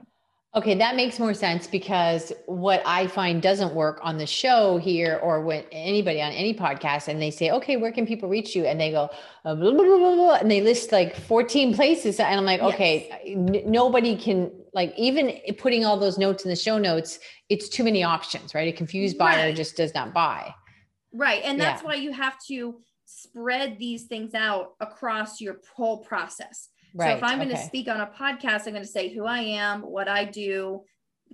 Okay, 0.52 0.74
that 0.74 0.96
makes 0.96 1.20
more 1.20 1.32
sense 1.32 1.68
because 1.68 2.32
what 2.46 2.82
I 2.84 3.06
find 3.06 3.40
doesn't 3.40 3.72
work 3.72 4.00
on 4.02 4.18
the 4.18 4.26
show 4.26 4.78
here 4.78 5.20
or 5.22 5.42
when 5.42 5.62
anybody 5.70 6.20
on 6.20 6.32
any 6.32 6.54
podcast 6.54 7.06
and 7.06 7.22
they 7.22 7.30
say, 7.30 7.52
okay, 7.52 7.76
where 7.76 7.92
can 7.92 8.04
people 8.04 8.28
reach 8.28 8.56
you? 8.56 8.64
And 8.64 8.80
they 8.80 8.90
go, 8.90 9.10
uh, 9.44 9.54
blah, 9.54 9.70
blah, 9.70 9.84
blah, 9.84 10.34
and 10.36 10.50
they 10.50 10.60
list 10.60 10.90
like 10.90 11.14
14 11.14 11.74
places. 11.76 12.18
And 12.18 12.40
I'm 12.40 12.44
like, 12.44 12.60
yes. 12.62 12.74
okay, 12.74 13.22
n- 13.26 13.62
nobody 13.64 14.16
can 14.16 14.50
like 14.72 14.94
even 14.96 15.38
putting 15.58 15.84
all 15.84 15.96
those 15.96 16.18
notes 16.18 16.44
in 16.44 16.50
the 16.50 16.56
show 16.56 16.78
notes, 16.78 17.18
it's 17.48 17.68
too 17.68 17.84
many 17.84 18.02
options, 18.02 18.54
right? 18.54 18.72
A 18.72 18.76
confused 18.76 19.18
buyer 19.18 19.46
right. 19.46 19.56
just 19.56 19.76
does 19.76 19.94
not 19.94 20.14
buy. 20.14 20.54
Right. 21.12 21.42
And 21.44 21.60
that's 21.60 21.82
yeah. 21.82 21.88
why 21.88 21.94
you 21.94 22.12
have 22.12 22.36
to 22.48 22.80
spread 23.04 23.78
these 23.78 24.04
things 24.04 24.34
out 24.34 24.74
across 24.80 25.40
your 25.40 25.56
whole 25.74 25.98
process. 25.98 26.68
Right. 26.94 27.10
So 27.12 27.16
if 27.16 27.22
I'm 27.22 27.38
going 27.38 27.50
to 27.50 27.56
speak 27.56 27.88
on 27.88 28.00
a 28.00 28.06
podcast, 28.06 28.66
I'm 28.66 28.72
going 28.72 28.84
to 28.84 28.86
say 28.86 29.12
who 29.12 29.24
I 29.24 29.40
am, 29.40 29.82
what 29.82 30.08
I 30.08 30.24
do, 30.24 30.84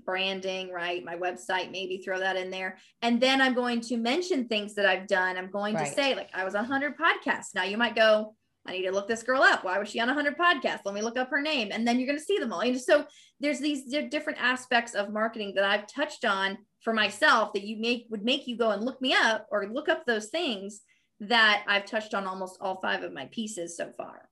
branding, 0.05 0.71
right? 0.71 1.05
My 1.05 1.17
website, 1.17 1.71
maybe 1.71 1.99
throw 1.99 2.19
that 2.19 2.37
in 2.37 2.51
there. 2.51 2.79
And 3.03 3.21
then 3.21 3.41
I'm 3.41 3.55
going 3.55 3.81
to 3.83 3.97
mention 3.97 4.49
things 4.49 4.75
that 4.75 4.87
I've 4.87 5.07
done. 5.07 5.37
I'm 5.37 5.51
going 5.51 5.75
right. 5.75 5.87
to 5.87 5.93
say, 5.93 6.15
like, 6.15 6.31
I 6.35 6.45
was 6.45 6.55
on 6.55 6.63
100 6.63 6.95
podcasts. 6.99 7.55
Now 7.55 7.65
you 7.65 7.79
might 7.79 7.95
go, 7.95 8.35
I 8.67 8.73
need 8.73 8.83
to 8.83 8.93
look 8.93 9.09
this 9.09 9.23
girl 9.23 9.43
up. 9.43 9.65
Why 9.65 9.79
was 9.79 9.89
she 9.89 10.01
on 10.01 10.09
100 10.09 10.37
podcasts? 10.37 10.81
Let 10.85 10.95
me 10.95 11.03
look 11.03 11.17
up 11.17 11.31
her 11.31 11.41
name. 11.41 11.71
And 11.73 11.87
then 11.87 11.99
you're 11.99 12.07
going 12.07 12.19
to 12.19 12.25
see 12.25 12.39
them 12.39 12.53
all. 12.53 12.61
And 12.61 12.81
so 12.81 13.07
there's 13.41 13.61
these 13.61 13.85
different 14.11 14.41
aspects 14.41 14.95
of 14.95 15.13
marketing 15.13 15.53
that 15.55 15.65
I've 15.65 15.87
touched 15.87 16.25
on 16.25 16.59
for 16.81 16.93
myself 16.93 17.53
that 17.53 17.65
you 17.65 17.79
make 17.81 18.07
would 18.11 18.25
make 18.25 18.47
you 18.47 18.57
go 18.57 18.71
and 18.71 18.85
look 18.85 19.01
me 19.01 19.15
up 19.15 19.47
or 19.51 19.69
look 19.69 19.89
up 19.89 20.07
those 20.07 20.27
things 20.27 20.83
that 21.21 21.65
I've 21.67 21.87
touched 21.87 22.15
on 22.15 22.27
almost 22.27 22.59
all 22.61 22.81
five 22.81 23.03
of 23.03 23.13
my 23.13 23.27
pieces 23.27 23.77
so 23.77 23.91
far. 23.97 24.29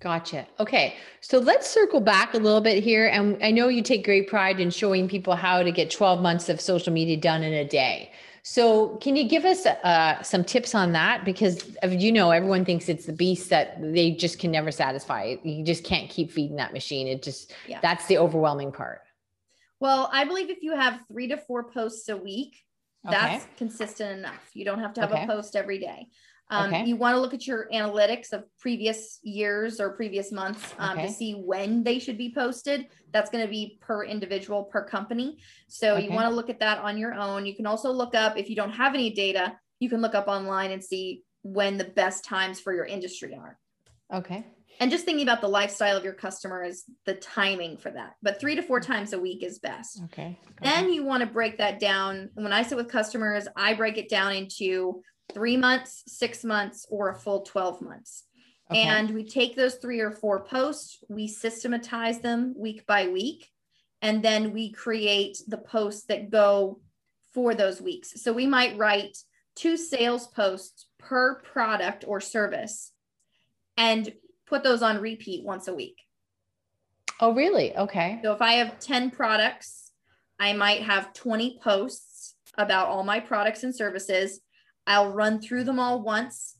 Gotcha. 0.00 0.46
Okay. 0.60 0.94
So 1.20 1.38
let's 1.38 1.68
circle 1.68 2.00
back 2.00 2.34
a 2.34 2.38
little 2.38 2.60
bit 2.60 2.84
here. 2.84 3.08
And 3.08 3.42
I 3.42 3.50
know 3.50 3.66
you 3.68 3.82
take 3.82 4.04
great 4.04 4.28
pride 4.28 4.60
in 4.60 4.70
showing 4.70 5.08
people 5.08 5.34
how 5.34 5.62
to 5.62 5.72
get 5.72 5.90
12 5.90 6.20
months 6.20 6.48
of 6.48 6.60
social 6.60 6.92
media 6.92 7.16
done 7.16 7.42
in 7.42 7.52
a 7.52 7.64
day. 7.64 8.12
So 8.50 8.96
can 9.02 9.14
you 9.14 9.28
give 9.28 9.44
us 9.44 9.66
uh, 9.66 10.22
some 10.22 10.42
tips 10.42 10.74
on 10.74 10.92
that? 10.92 11.22
Because 11.22 11.76
you 11.86 12.10
know, 12.10 12.30
everyone 12.30 12.64
thinks 12.64 12.88
it's 12.88 13.04
the 13.04 13.12
beast 13.12 13.50
that 13.50 13.76
they 13.78 14.12
just 14.12 14.38
can 14.38 14.50
never 14.50 14.70
satisfy. 14.70 15.36
You 15.42 15.62
just 15.62 15.84
can't 15.84 16.08
keep 16.08 16.32
feeding 16.32 16.56
that 16.56 16.72
machine. 16.72 17.08
It 17.08 17.22
just, 17.22 17.52
yeah. 17.66 17.78
that's 17.82 18.06
the 18.06 18.16
overwhelming 18.16 18.72
part. 18.72 19.02
Well, 19.80 20.08
I 20.14 20.24
believe 20.24 20.48
if 20.48 20.62
you 20.62 20.74
have 20.74 20.98
three 21.12 21.28
to 21.28 21.36
four 21.36 21.64
posts 21.64 22.08
a 22.08 22.16
week, 22.16 22.56
that's 23.04 23.44
okay. 23.44 23.52
consistent 23.58 24.18
enough. 24.18 24.50
You 24.54 24.64
don't 24.64 24.80
have 24.80 24.94
to 24.94 25.02
have 25.02 25.12
okay. 25.12 25.24
a 25.24 25.26
post 25.26 25.54
every 25.54 25.78
day. 25.78 26.06
Um, 26.50 26.72
okay. 26.72 26.84
You 26.86 26.96
want 26.96 27.14
to 27.14 27.20
look 27.20 27.34
at 27.34 27.46
your 27.46 27.68
analytics 27.72 28.32
of 28.32 28.44
previous 28.58 29.18
years 29.22 29.80
or 29.80 29.90
previous 29.90 30.32
months 30.32 30.74
um, 30.78 30.98
okay. 30.98 31.06
to 31.06 31.12
see 31.12 31.32
when 31.32 31.82
they 31.82 31.98
should 31.98 32.16
be 32.16 32.32
posted. 32.32 32.86
That's 33.12 33.30
going 33.30 33.44
to 33.44 33.50
be 33.50 33.78
per 33.80 34.04
individual, 34.04 34.64
per 34.64 34.84
company. 34.84 35.38
So 35.68 35.94
okay. 35.94 36.04
you 36.04 36.12
want 36.12 36.28
to 36.28 36.34
look 36.34 36.48
at 36.48 36.60
that 36.60 36.78
on 36.78 36.96
your 36.96 37.14
own. 37.14 37.44
You 37.44 37.54
can 37.54 37.66
also 37.66 37.90
look 37.90 38.14
up, 38.14 38.38
if 38.38 38.48
you 38.48 38.56
don't 38.56 38.72
have 38.72 38.94
any 38.94 39.10
data, 39.10 39.58
you 39.78 39.90
can 39.90 40.00
look 40.00 40.14
up 40.14 40.26
online 40.26 40.70
and 40.70 40.82
see 40.82 41.22
when 41.42 41.76
the 41.76 41.84
best 41.84 42.24
times 42.24 42.60
for 42.60 42.74
your 42.74 42.86
industry 42.86 43.34
are. 43.34 43.58
Okay. 44.12 44.46
And 44.80 44.90
just 44.90 45.04
thinking 45.04 45.24
about 45.24 45.40
the 45.40 45.48
lifestyle 45.48 45.96
of 45.96 46.04
your 46.04 46.12
customer 46.12 46.62
is 46.62 46.84
the 47.04 47.14
timing 47.14 47.76
for 47.76 47.90
that. 47.90 48.14
But 48.22 48.40
three 48.40 48.54
to 48.54 48.62
four 48.62 48.80
times 48.80 49.12
a 49.12 49.18
week 49.18 49.42
is 49.42 49.58
best. 49.58 50.00
Okay. 50.04 50.38
Then 50.62 50.92
you 50.92 51.04
want 51.04 51.20
to 51.22 51.26
break 51.26 51.58
that 51.58 51.80
down. 51.80 52.30
When 52.34 52.52
I 52.52 52.62
sit 52.62 52.76
with 52.78 52.88
customers, 52.88 53.48
I 53.56 53.74
break 53.74 53.98
it 53.98 54.08
down 54.08 54.32
into 54.32 55.02
three 55.32 55.56
months, 55.56 56.04
six 56.06 56.44
months, 56.44 56.86
or 56.90 57.10
a 57.10 57.14
full 57.14 57.42
12 57.42 57.82
months. 57.82 58.24
Okay. 58.70 58.82
And 58.82 59.10
we 59.10 59.24
take 59.24 59.56
those 59.56 59.76
three 59.76 60.00
or 60.00 60.10
four 60.10 60.44
posts, 60.44 60.98
we 61.08 61.26
systematize 61.26 62.20
them 62.20 62.54
week 62.56 62.86
by 62.86 63.08
week, 63.08 63.48
and 64.02 64.22
then 64.22 64.52
we 64.52 64.72
create 64.72 65.38
the 65.48 65.56
posts 65.56 66.04
that 66.06 66.30
go 66.30 66.80
for 67.32 67.54
those 67.54 67.80
weeks. 67.80 68.20
So 68.22 68.32
we 68.32 68.46
might 68.46 68.76
write 68.76 69.16
two 69.56 69.76
sales 69.76 70.26
posts 70.26 70.86
per 70.98 71.36
product 71.36 72.04
or 72.06 72.20
service 72.20 72.92
and 73.76 74.12
put 74.46 74.62
those 74.62 74.82
on 74.82 75.00
repeat 75.00 75.44
once 75.44 75.68
a 75.68 75.74
week. 75.74 76.02
Oh, 77.20 77.34
really? 77.34 77.76
Okay. 77.76 78.20
So 78.22 78.32
if 78.32 78.42
I 78.42 78.52
have 78.52 78.78
10 78.78 79.10
products, 79.10 79.92
I 80.38 80.52
might 80.52 80.82
have 80.82 81.12
20 81.14 81.58
posts 81.62 82.36
about 82.56 82.88
all 82.88 83.02
my 83.02 83.18
products 83.20 83.64
and 83.64 83.74
services. 83.74 84.40
I'll 84.88 85.12
run 85.12 85.40
through 85.40 85.64
them 85.64 85.78
all 85.78 86.02
once 86.02 86.56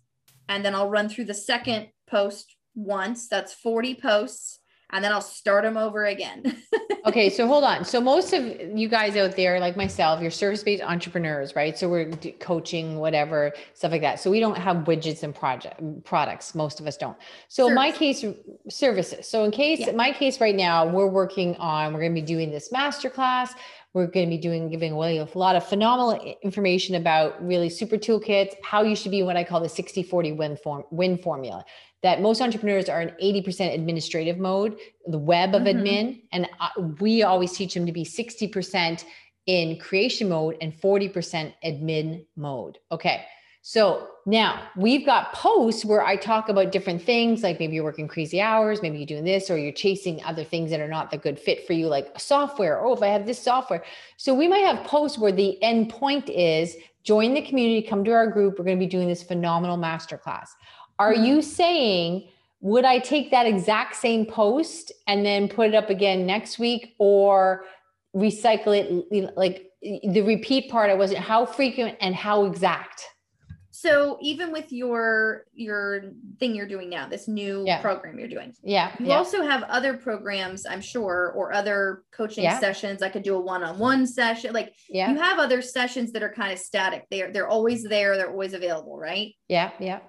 and 0.48 0.64
then 0.64 0.74
I'll 0.74 0.90
run 0.90 1.08
through 1.08 1.24
the 1.24 1.34
second 1.34 1.88
post 2.06 2.54
once. 2.74 3.26
That's 3.26 3.52
40 3.52 3.96
posts 3.96 4.60
and 4.90 5.04
then 5.04 5.12
I'll 5.12 5.20
start 5.20 5.64
them 5.64 5.76
over 5.76 6.06
again. 6.06 6.62
okay, 7.06 7.28
so 7.28 7.46
hold 7.46 7.64
on. 7.64 7.84
So 7.84 8.00
most 8.00 8.32
of 8.32 8.42
you 8.74 8.88
guys 8.88 9.16
out 9.16 9.36
there, 9.36 9.60
like 9.60 9.76
myself, 9.76 10.22
you're 10.22 10.30
service-based 10.30 10.82
entrepreneurs, 10.82 11.54
right? 11.54 11.76
So 11.76 11.88
we're 11.88 12.10
coaching, 12.40 12.96
whatever 12.96 13.52
stuff 13.74 13.92
like 13.92 14.00
that. 14.00 14.18
So 14.18 14.30
we 14.30 14.40
don't 14.40 14.56
have 14.56 14.78
widgets 14.78 15.22
and 15.22 15.34
project 15.34 15.80
products. 16.04 16.54
Most 16.54 16.80
of 16.80 16.86
us 16.86 16.96
don't. 16.96 17.16
So 17.48 17.64
Service. 17.64 17.74
my 17.74 17.92
case, 17.92 18.24
services. 18.70 19.28
So 19.28 19.44
in 19.44 19.50
case, 19.50 19.80
yeah. 19.80 19.92
my 19.92 20.10
case 20.10 20.40
right 20.40 20.56
now, 20.56 20.86
we're 20.86 21.06
working 21.06 21.54
on. 21.56 21.92
We're 21.92 22.00
going 22.00 22.14
to 22.14 22.20
be 22.20 22.26
doing 22.26 22.50
this 22.50 22.70
masterclass. 22.70 23.50
We're 23.94 24.06
going 24.06 24.26
to 24.26 24.36
be 24.36 24.40
doing 24.40 24.68
giving 24.68 24.92
away 24.92 25.18
a 25.18 25.28
lot 25.34 25.56
of 25.56 25.66
phenomenal 25.66 26.36
information 26.42 26.94
about 26.94 27.44
really 27.44 27.70
super 27.70 27.96
toolkits, 27.96 28.54
how 28.62 28.82
you 28.82 28.94
should 28.94 29.10
be 29.10 29.22
what 29.22 29.36
I 29.36 29.44
call 29.44 29.60
the 29.60 29.68
60 29.68 30.02
40 30.02 30.32
win 30.32 30.56
form 30.56 30.84
win 30.90 31.18
formula 31.18 31.64
that 32.02 32.20
most 32.20 32.40
entrepreneurs 32.40 32.88
are 32.88 33.02
in 33.02 33.08
80% 33.20 33.74
administrative 33.74 34.38
mode, 34.38 34.78
the 35.06 35.18
web 35.18 35.54
of 35.54 35.62
mm-hmm. 35.62 35.78
admin. 35.78 36.22
And 36.32 36.48
we 37.00 37.22
always 37.22 37.52
teach 37.52 37.74
them 37.74 37.86
to 37.86 37.92
be 37.92 38.04
60% 38.04 39.04
in 39.46 39.78
creation 39.78 40.28
mode 40.28 40.56
and 40.60 40.72
40% 40.72 41.52
admin 41.64 42.24
mode. 42.36 42.78
Okay. 42.92 43.24
So 43.68 44.08
now 44.24 44.62
we've 44.76 45.04
got 45.04 45.34
posts 45.34 45.84
where 45.84 46.02
I 46.02 46.16
talk 46.16 46.48
about 46.48 46.72
different 46.72 47.02
things, 47.02 47.42
like 47.42 47.60
maybe 47.60 47.74
you're 47.74 47.84
working 47.84 48.08
crazy 48.08 48.40
hours, 48.40 48.80
maybe 48.80 48.96
you're 48.96 49.06
doing 49.06 49.26
this, 49.26 49.50
or 49.50 49.58
you're 49.58 49.72
chasing 49.72 50.24
other 50.24 50.42
things 50.42 50.70
that 50.70 50.80
are 50.80 50.88
not 50.88 51.10
the 51.10 51.18
good 51.18 51.38
fit 51.38 51.66
for 51.66 51.74
you, 51.74 51.86
like 51.86 52.18
software. 52.18 52.82
Oh, 52.82 52.94
if 52.94 53.02
I 53.02 53.08
have 53.08 53.26
this 53.26 53.38
software. 53.38 53.84
So 54.16 54.32
we 54.32 54.48
might 54.48 54.64
have 54.64 54.86
posts 54.86 55.18
where 55.18 55.32
the 55.32 55.62
end 55.62 55.90
point 55.90 56.30
is 56.30 56.78
join 57.02 57.34
the 57.34 57.42
community, 57.42 57.86
come 57.86 58.04
to 58.04 58.10
our 58.12 58.26
group. 58.26 58.58
We're 58.58 58.64
going 58.64 58.78
to 58.78 58.82
be 58.82 58.88
doing 58.88 59.06
this 59.06 59.22
phenomenal 59.22 59.76
masterclass. 59.76 60.48
Are 60.98 61.12
mm-hmm. 61.12 61.24
you 61.24 61.42
saying, 61.42 62.28
would 62.62 62.86
I 62.86 63.00
take 63.00 63.30
that 63.32 63.44
exact 63.44 63.96
same 63.96 64.24
post 64.24 64.92
and 65.06 65.26
then 65.26 65.46
put 65.46 65.68
it 65.68 65.74
up 65.74 65.90
again 65.90 66.24
next 66.24 66.58
week 66.58 66.94
or 66.96 67.66
recycle 68.16 68.74
it? 68.74 69.36
Like 69.36 69.70
the 69.82 70.22
repeat 70.22 70.70
part, 70.70 70.88
I 70.88 70.94
wasn't 70.94 71.20
how 71.20 71.44
frequent 71.44 71.98
and 72.00 72.14
how 72.14 72.46
exact? 72.46 73.04
So 73.80 74.18
even 74.20 74.50
with 74.50 74.72
your 74.72 75.44
your 75.54 76.10
thing 76.40 76.56
you're 76.56 76.66
doing 76.66 76.90
now, 76.90 77.06
this 77.06 77.28
new 77.28 77.62
yeah. 77.64 77.80
program 77.80 78.18
you're 78.18 78.26
doing, 78.26 78.52
yeah, 78.64 78.92
you 78.98 79.06
yeah. 79.06 79.16
also 79.16 79.46
have 79.46 79.62
other 79.62 79.96
programs, 79.96 80.66
I'm 80.66 80.80
sure, 80.80 81.32
or 81.36 81.52
other 81.52 82.02
coaching 82.10 82.42
yeah. 82.42 82.58
sessions. 82.58 83.02
I 83.02 83.08
could 83.08 83.22
do 83.22 83.36
a 83.36 83.40
one-on-one 83.40 84.08
session. 84.08 84.52
Like 84.52 84.74
yeah. 84.88 85.12
you 85.12 85.18
have 85.20 85.38
other 85.38 85.62
sessions 85.62 86.10
that 86.10 86.24
are 86.24 86.32
kind 86.32 86.52
of 86.52 86.58
static. 86.58 87.06
They're 87.08 87.32
they're 87.32 87.46
always 87.46 87.84
there. 87.84 88.16
They're 88.16 88.32
always 88.32 88.52
available, 88.52 88.98
right? 88.98 89.36
Yeah, 89.46 89.70
yeah. 89.78 90.00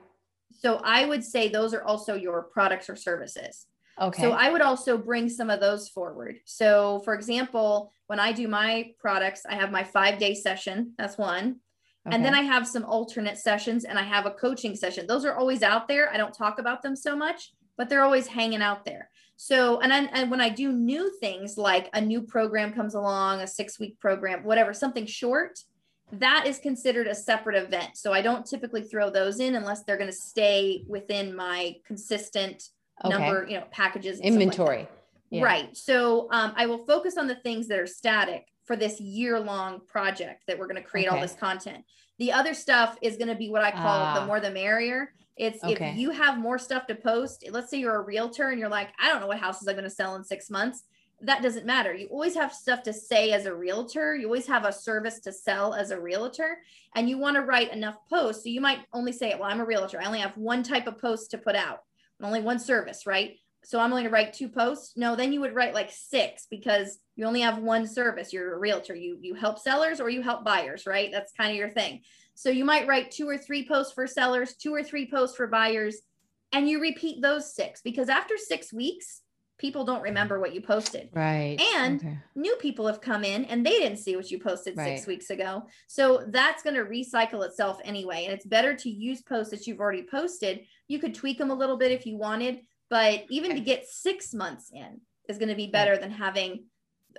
So 0.50 0.82
I 0.84 1.06
would 1.06 1.24
say 1.24 1.48
those 1.48 1.76
are 1.76 1.84
also 1.84 2.16
your 2.16 2.42
products 2.52 2.90
or 2.90 2.96
services. 2.96 3.68
Okay. 4.02 4.24
So 4.24 4.32
I 4.32 4.50
would 4.50 4.64
also 4.64 4.98
bring 4.98 5.30
some 5.30 5.52
of 5.52 5.60
those 5.60 5.90
forward. 5.90 6.38
So 6.46 7.04
for 7.06 7.14
example, 7.14 7.92
when 8.08 8.20
I 8.20 8.32
do 8.32 8.48
my 8.48 8.94
products, 8.98 9.46
I 9.48 9.54
have 9.54 9.72
my 9.72 9.84
five 9.84 10.18
day 10.18 10.34
session. 10.34 10.94
That's 10.98 11.20
one. 11.20 11.58
Okay. 12.08 12.16
And 12.16 12.24
then 12.24 12.34
I 12.34 12.42
have 12.42 12.68
some 12.68 12.86
alternate 12.86 13.38
sessions 13.38 13.84
and 13.84 14.00
I 14.00 14.04
have 14.04 14.26
a 14.26 14.32
coaching 14.32 14.76
session. 14.76 15.06
Those 15.06 15.26
are 15.26 15.36
always 15.36 15.64
out 15.64 15.88
there. 15.88 16.12
I 16.12 16.18
don't 16.18 16.34
talk 16.34 16.60
about 16.60 16.82
them 16.82 16.96
so 16.96 17.16
much, 17.16 17.52
but 17.78 17.90
they're 17.90 18.04
always 18.04 18.28
hanging 18.28 18.62
out 18.62 18.86
there. 18.86 19.10
So, 19.36 19.80
and, 19.80 19.94
I, 19.94 20.04
and 20.06 20.32
when 20.32 20.42
I 20.42 20.50
do 20.50 20.72
new 20.72 21.12
things 21.20 21.58
like 21.58 21.90
a 21.94 22.02
new 22.02 22.22
program 22.22 22.74
comes 22.74 22.94
along, 22.94 23.42
a 23.42 23.48
six 23.48 23.80
week 23.80 24.00
program, 24.00 24.44
whatever, 24.44 24.74
something 24.74 25.06
short, 25.06 25.60
that 26.14 26.46
is 26.48 26.58
considered 26.60 27.08
a 27.08 27.16
separate 27.16 27.56
event. 27.56 27.96
So 27.96 28.14
I 28.14 28.22
don't 28.22 28.46
typically 28.46 28.82
throw 28.82 29.10
those 29.10 29.40
in 29.40 29.56
unless 29.56 29.84
they're 29.84 29.98
going 29.98 30.10
to 30.10 30.16
stay 30.16 30.84
within 30.88 31.36
my 31.36 31.76
consistent 31.86 32.70
okay. 33.04 33.18
number, 33.18 33.46
you 33.48 33.58
know, 33.58 33.66
packages 33.72 34.20
inventory. 34.20 34.80
Like 34.80 34.90
yeah. 35.30 35.44
Right. 35.44 35.78
So 35.78 36.28
um, 36.32 36.54
I 36.56 36.66
will 36.66 36.86
focus 36.86 37.18
on 37.18 37.28
the 37.28 37.36
things 37.36 37.68
that 37.68 37.80
are 37.80 37.88
static 37.88 38.48
for 38.70 38.76
this 38.76 39.02
year 39.02 39.40
long 39.40 39.82
project 39.88 40.44
that 40.46 40.60
we're 40.60 40.68
going 40.68 40.76
to 40.76 40.88
create 40.88 41.08
okay. 41.08 41.16
all 41.16 41.20
this 41.20 41.34
content. 41.34 41.84
The 42.20 42.32
other 42.32 42.54
stuff 42.54 43.00
is 43.02 43.18
going 43.18 43.30
to 43.30 43.36
be 43.36 43.50
what 43.50 43.64
I 43.64 43.72
call 43.72 44.14
the 44.14 44.22
ah. 44.22 44.26
more 44.28 44.40
the 44.40 44.52
merrier. 44.52 45.12
It's 45.38 45.64
okay. 45.64 45.90
if 45.90 45.98
you 45.98 46.12
have 46.12 46.38
more 46.38 46.60
stuff 46.60 46.86
to 46.86 46.94
post, 46.94 47.44
let's 47.50 47.72
say 47.72 47.80
you're 47.80 47.96
a 47.96 48.02
realtor 48.02 48.50
and 48.50 48.60
you're 48.60 48.70
like, 48.70 48.90
I 49.02 49.08
don't 49.08 49.22
know 49.22 49.26
what 49.26 49.40
houses 49.40 49.68
I'm 49.68 49.74
going 49.74 49.86
to 49.86 49.90
sell 49.90 50.16
in 50.18 50.24
six 50.24 50.52
months 50.52 50.84
that 51.22 51.42
doesn't 51.42 51.66
matter. 51.66 51.94
You 51.94 52.08
always 52.08 52.36
have 52.36 52.54
stuff 52.54 52.84
to 52.84 52.94
say 52.94 53.32
as 53.32 53.46
a 53.46 53.54
realtor. 53.54 54.16
You 54.16 54.28
always 54.28 54.48
have 54.48 54.66
a 54.66 54.72
service 54.72 55.20
to 55.22 55.32
sell 55.32 55.74
as 55.74 55.92
a 55.92 56.00
realtor, 56.00 56.60
and 56.96 57.10
you 57.10 57.18
want 57.18 57.36
to 57.36 57.42
write 57.42 57.74
enough 57.74 57.98
posts. 58.10 58.44
So 58.44 58.50
you 58.50 58.62
might 58.62 58.80
only 58.94 59.12
say, 59.12 59.36
Well, 59.36 59.50
I'm 59.50 59.60
a 59.60 59.66
realtor. 59.66 60.00
I 60.02 60.06
only 60.06 60.20
have 60.20 60.38
one 60.38 60.64
type 60.64 60.88
of 60.88 60.98
post 60.98 61.32
to 61.32 61.38
put 61.38 61.56
out, 61.56 61.84
only 62.22 62.42
one 62.42 62.60
service, 62.60 63.06
right? 63.06 63.36
So 63.64 63.80
I'm 63.80 63.92
only 63.92 64.04
going 64.04 64.12
to 64.12 64.14
write 64.14 64.34
two 64.34 64.50
posts. 64.50 64.96
No, 64.96 65.16
then 65.16 65.34
you 65.34 65.42
would 65.42 65.54
write 65.54 65.74
like 65.74 65.92
six 65.92 66.48
because 66.50 66.98
you 67.16 67.26
only 67.26 67.42
have 67.42 67.60
one 67.60 67.86
service. 67.86 68.32
You're 68.32 68.56
a 68.56 68.60
realtor. 68.60 68.96
You 68.96 69.18
you 69.22 69.36
help 69.36 69.60
sellers 69.60 70.00
or 70.00 70.10
you 70.10 70.22
help 70.22 70.44
buyers, 70.46 70.86
right? 70.86 71.10
That's 71.12 71.34
kind 71.34 71.52
of 71.52 71.58
your 71.58 71.70
thing. 71.70 72.02
So 72.36 72.50
you 72.50 72.64
might 72.64 72.88
write 72.88 73.12
two 73.12 73.28
or 73.28 73.38
three 73.38 73.68
posts 73.68 73.94
for 73.94 74.08
sellers, 74.08 74.56
two 74.56 74.74
or 74.74 74.82
three 74.82 75.10
posts 75.10 75.36
for 75.36 75.48
buyers, 75.48 75.98
and 76.54 76.70
you 76.70 76.82
repeat 76.82 77.22
those 77.22 77.54
six 77.54 77.82
because 77.82 78.10
after 78.10 78.38
six 78.38 78.72
weeks, 78.72 79.22
people 79.60 79.84
don't 79.84 80.02
remember 80.02 80.40
what 80.40 80.56
you 80.56 80.62
posted. 80.62 81.10
Right. 81.14 81.60
And 81.76 82.00
okay. 82.00 82.18
new 82.36 82.56
people 82.56 82.88
have 82.88 83.02
come 83.02 83.24
in 83.24 83.46
and 83.46 83.66
they 83.66 83.72
didn't 83.72 83.98
see 83.98 84.16
what 84.16 84.32
you 84.32 84.40
posted 84.40 84.78
right. 84.78 84.98
six 84.98 85.06
weeks 85.06 85.30
ago. 85.30 85.68
So 85.88 86.24
that's 86.30 86.64
going 86.64 86.78
to 86.78 86.84
recycle 86.84 87.46
itself 87.46 87.80
anyway. 87.84 88.24
And 88.24 88.34
it's 88.34 88.46
better 88.46 88.74
to 88.74 88.90
use 88.90 89.22
posts 89.22 89.52
that 89.52 89.68
you've 89.68 89.82
already 89.82 90.04
posted. 90.10 90.62
You 90.88 91.00
could 91.00 91.14
tweak 91.14 91.38
them 91.38 91.52
a 91.52 91.56
little 91.56 91.78
bit 91.78 91.92
if 91.92 92.06
you 92.06 92.18
wanted, 92.18 92.62
but 92.90 93.26
even 93.30 93.52
okay. 93.52 93.60
to 93.60 93.66
get 93.66 93.88
six 93.88 94.34
months 94.34 94.72
in 94.74 95.02
is 95.28 95.38
going 95.38 95.50
to 95.50 95.56
be 95.56 95.68
better 95.68 95.98
than 95.98 96.12
having 96.12 96.66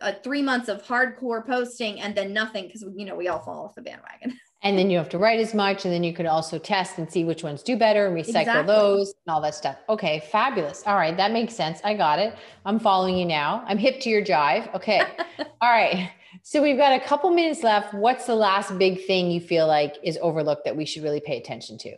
a 0.01 0.15
three 0.15 0.43
months 0.43 0.69
of 0.69 0.83
hardcore 0.83 1.45
posting 1.45 2.01
and 2.01 2.15
then 2.15 2.33
nothing 2.33 2.67
because 2.67 2.85
you 2.95 3.05
know 3.05 3.17
we 3.17 3.29
all 3.29 3.41
fall 3.41 3.65
off 3.65 3.75
the 3.75 3.83
bandwagon. 3.83 4.39
and 4.63 4.79
then 4.79 4.91
you 4.91 4.97
have 4.99 5.09
to 5.09 5.19
write 5.19 5.41
as 5.41 5.53
much 5.55 5.85
and 5.85 5.93
then 5.93 6.05
you 6.05 6.13
could 6.13 6.27
also 6.27 6.59
test 6.59 6.99
and 6.99 7.11
see 7.11 7.25
which 7.25 7.43
ones 7.43 7.63
do 7.63 7.77
better 7.77 8.07
and 8.07 8.17
recycle 8.17 8.41
exactly. 8.41 8.67
those 8.67 9.09
and 9.09 9.35
all 9.35 9.41
that 9.41 9.55
stuff. 9.55 9.77
Okay 9.89 10.21
fabulous. 10.31 10.83
All 10.87 10.97
right 10.97 11.17
that 11.17 11.33
makes 11.33 11.55
sense. 11.55 11.81
I 11.85 11.95
got 11.95 12.19
it. 12.19 12.35
I'm 12.65 12.79
following 12.79 13.17
you 13.17 13.27
now. 13.27 13.65
I'm 13.67 13.79
hip 13.79 14.01
to 14.01 14.11
your 14.11 14.25
jive. 14.25 14.73
Okay. 14.75 15.03
All 15.61 15.71
right. 15.71 16.11
So 16.43 16.63
we've 16.63 16.77
got 16.77 16.93
a 16.93 17.05
couple 17.05 17.31
minutes 17.31 17.63
left. 17.63 17.93
What's 17.93 18.27
the 18.27 18.37
last 18.37 18.79
big 18.79 19.05
thing 19.07 19.31
you 19.31 19.41
feel 19.41 19.67
like 19.67 19.97
is 20.03 20.19
overlooked 20.23 20.65
that 20.65 20.77
we 20.77 20.87
should 20.87 21.03
really 21.03 21.21
pay 21.21 21.37
attention 21.37 21.77
to 21.79 21.97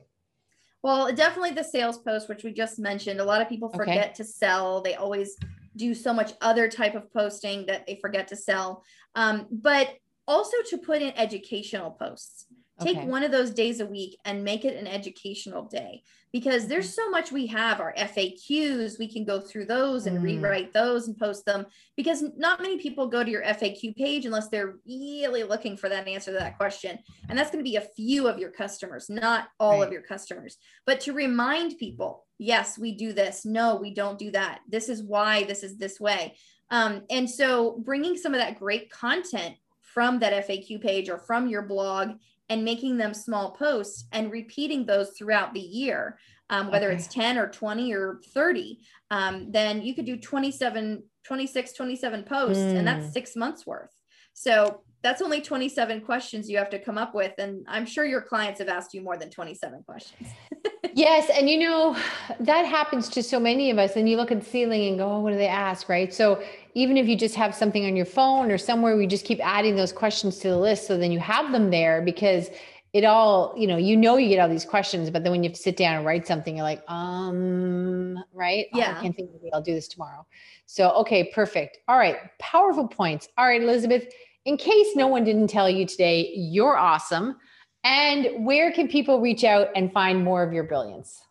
well 0.83 1.13
definitely 1.13 1.53
the 1.53 1.63
sales 1.63 1.99
post 1.99 2.29
which 2.29 2.45
we 2.45 2.53
just 2.53 2.79
mentioned 2.79 3.21
a 3.21 3.25
lot 3.25 3.41
of 3.41 3.49
people 3.49 3.69
forget 3.69 4.07
okay. 4.07 4.15
to 4.15 4.25
sell 4.25 4.81
they 4.83 4.95
always 4.95 5.37
do 5.77 5.95
so 5.95 6.13
much 6.13 6.33
other 6.41 6.69
type 6.69 6.95
of 6.95 7.11
posting 7.13 7.65
that 7.67 7.87
they 7.87 7.99
forget 8.01 8.29
to 8.29 8.37
sell 8.37 8.85
um, 9.15 9.47
but 9.51 9.97
also 10.27 10.57
to 10.71 10.79
put 10.79 11.03
in 11.03 11.13
educational 11.17 11.91
posts. 11.91 12.47
Take 12.81 12.99
okay. 12.99 13.07
one 13.07 13.23
of 13.23 13.31
those 13.31 13.51
days 13.51 13.81
a 13.81 13.87
week 13.87 14.19
and 14.25 14.43
make 14.43 14.65
it 14.65 14.77
an 14.77 14.87
educational 14.87 15.65
day 15.65 16.03
because 16.33 16.67
there's 16.67 16.95
so 16.95 17.11
much 17.11 17.31
we 17.31 17.47
have 17.49 17.81
our 17.81 17.95
FAQs. 17.97 18.99
We 18.99 19.07
can 19.07 19.25
go 19.25 19.39
through 19.39 19.67
those 19.67 20.07
and 20.07 20.19
mm. 20.19 20.23
rewrite 20.23 20.73
those 20.73 21.07
and 21.07 21.17
post 21.17 21.45
them 21.45 21.67
because 21.97 22.25
not 22.37 22.63
many 22.63 22.79
people 22.79 23.07
go 23.07 23.23
to 23.23 23.31
your 23.31 23.43
FAQ 23.43 23.95
page 23.95 24.25
unless 24.25 24.49
they're 24.49 24.77
really 24.87 25.43
looking 25.43 25.77
for 25.77 25.91
that 25.91 26.09
answer 26.09 26.33
to 26.33 26.39
that 26.39 26.57
question. 26.57 26.99
And 27.29 27.39
that's 27.39 27.51
going 27.51 27.63
to 27.63 27.71
be 27.71 27.77
a 27.77 27.83
few 27.83 28.27
of 28.27 28.39
your 28.39 28.51
customers, 28.51 29.11
not 29.11 29.49
all 29.61 29.81
right. 29.81 29.87
of 29.87 29.93
your 29.93 30.03
customers. 30.03 30.57
But 30.87 31.01
to 31.03 31.13
remind 31.13 31.77
people, 31.79 32.25
yes, 32.39 32.79
we 32.79 32.97
do 32.97 33.13
this. 33.13 33.45
No, 33.45 33.77
we 33.77 33.93
don't 33.93 34.19
do 34.19 34.31
that. 34.31 34.61
This 34.69 34.89
is 34.89 35.03
why 35.03 35.45
this 35.45 35.63
is 35.63 35.77
this 35.77 36.01
way. 36.01 36.37
Um, 36.71 37.03
and 37.11 37.29
so 37.29 37.79
bringing 37.85 38.17
some 38.17 38.33
of 38.33 38.41
that 38.41 38.59
great 38.59 38.91
content 38.91 39.57
from 39.83 40.21
that 40.21 40.49
FAQ 40.49 40.81
page 40.81 41.11
or 41.11 41.19
from 41.19 41.47
your 41.47 41.63
blog 41.63 42.13
and 42.49 42.65
making 42.65 42.99
them 42.99 43.15
small 43.15 43.53
posts 43.53 44.07
and 44.13 44.31
repeating 44.31 44.85
those 44.85 45.11
throughout 45.17 45.55
the 45.55 45.61
year, 45.61 46.19
um, 46.51 46.71
whether 46.71 46.89
okay. 46.89 46.97
it's 46.97 47.07
10 47.09 47.39
or 47.39 47.49
20 47.49 47.95
or 47.95 48.21
30, 48.35 48.81
um, 49.11 49.51
then 49.51 49.83
you 49.83 49.95
could 49.95 50.05
do 50.05 50.17
27, 50.17 51.03
26, 51.25 51.73
27 51.73 52.23
posts, 52.25 52.63
mm. 52.63 52.77
and 52.77 52.87
that's 52.87 53.07
hmm. 53.07 53.13
six 53.13 53.37
months 53.37 53.67
worth. 53.67 53.91
So 54.35 54.83
that's 55.03 55.23
only 55.23 55.41
27 55.41 56.03
questions 56.03 56.49
you 56.49 56.59
have 56.59 56.71
to 56.71 56.79
come 56.79 56.99
up 56.99 57.15
with. 57.15 57.33
And 57.39 57.65
I'm 57.69 57.87
sure 57.87 58.05
your 58.05 58.23
clients 58.23 58.61
have 58.61 58.69
asked 58.69 58.95
you 58.95 59.03
more 59.03 59.17
than 59.17 59.31
27 59.31 59.83
questions. 59.85 60.29
yes. 60.93 61.31
And 61.31 61.49
you 61.49 61.59
know, 61.59 61.97
that 62.41 62.65
happens 62.65 63.09
to 63.11 63.23
so 63.23 63.41
many 63.41 63.71
of 63.71 63.79
us. 63.79 63.97
And 63.97 64.09
you 64.09 64.17
look 64.17 64.31
at 64.31 64.41
the 64.41 64.47
ceiling 64.47 64.89
and 64.89 64.99
go, 64.99 65.11
oh, 65.11 65.21
what 65.21 65.31
do 65.31 65.37
they 65.37 65.49
ask? 65.49 65.89
Right. 65.89 66.13
So 66.13 66.43
even 66.75 66.97
if 66.97 67.07
you 67.07 67.17
just 67.17 67.35
have 67.35 67.55
something 67.55 67.85
on 67.87 67.97
your 67.97 68.07
phone 68.07 68.51
or 68.51 68.59
somewhere, 68.59 68.97
we 68.97 69.07
just 69.07 69.25
keep 69.25 69.41
adding 69.45 69.77
those 69.77 69.93
questions 69.93 70.39
to 70.39 70.49
the 70.49 70.57
list. 70.57 70.87
So 70.87 70.97
then 70.97 71.13
you 71.13 71.19
have 71.21 71.53
them 71.53 71.71
there 71.71 72.03
because 72.03 72.49
it 72.93 73.05
all, 73.05 73.55
you 73.57 73.67
know, 73.67 73.79
you 73.79 73.97
know, 73.97 74.17
you 74.19 74.29
get 74.29 74.39
all 74.39 74.49
these 74.49 74.67
questions, 74.67 75.09
but 75.09 75.23
then 75.23 75.33
when 75.33 75.43
you 75.43 75.49
have 75.49 75.57
to 75.57 75.63
sit 75.63 75.77
down 75.77 75.97
and 75.97 76.05
write 76.05 76.27
something, 76.27 76.57
you're 76.57 76.65
like, 76.65 76.83
um, 76.89 78.23
right? 78.35 78.67
Yeah. 78.75 78.93
Oh, 78.95 78.99
I 78.99 79.03
can't 79.03 79.17
think 79.17 79.31
of 79.35 79.43
it. 79.43 79.51
I'll 79.55 79.63
do 79.63 79.73
this 79.73 79.89
tomorrow. 79.89 80.27
So, 80.67 80.91
okay, 80.97 81.31
perfect. 81.35 81.79
All 81.89 81.97
right. 81.97 82.17
Powerful 82.39 82.87
points. 82.87 83.29
All 83.39 83.47
right, 83.47 83.63
Elizabeth, 83.63 84.07
in 84.45 84.57
case 84.59 84.89
no 84.95 85.07
one 85.07 85.25
didn't 85.25 85.49
tell 85.49 85.71
you 85.71 85.87
today, 85.87 86.33
you're 86.35 86.77
awesome. 86.77 87.37
And 87.85 88.47
where 88.47 88.73
can 88.73 88.89
people 88.89 89.21
reach 89.21 89.45
out 89.45 89.69
and 89.75 89.93
find 89.93 90.23
more 90.23 90.43
of 90.43 90.53
your 90.53 90.65
brilliance? 90.65 91.23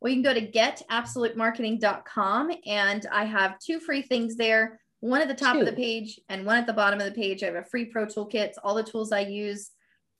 Well, 0.00 0.12
you 0.12 0.22
can 0.22 0.34
go 0.34 0.38
to 0.38 0.50
getabsolutemarketing.com 0.50 2.52
and 2.66 3.06
I 3.10 3.24
have 3.24 3.58
two 3.58 3.80
free 3.80 4.02
things 4.02 4.36
there. 4.36 4.80
One 5.00 5.22
at 5.22 5.28
the 5.28 5.34
top 5.34 5.54
two. 5.54 5.60
of 5.60 5.66
the 5.66 5.72
page 5.72 6.20
and 6.28 6.44
one 6.44 6.58
at 6.58 6.66
the 6.66 6.72
bottom 6.72 7.00
of 7.00 7.06
the 7.06 7.12
page. 7.12 7.42
I 7.42 7.46
have 7.46 7.54
a 7.54 7.64
free 7.64 7.86
pro 7.86 8.06
toolkit, 8.06 8.52
all 8.62 8.74
the 8.74 8.82
tools 8.82 9.12
I 9.12 9.20
use 9.20 9.70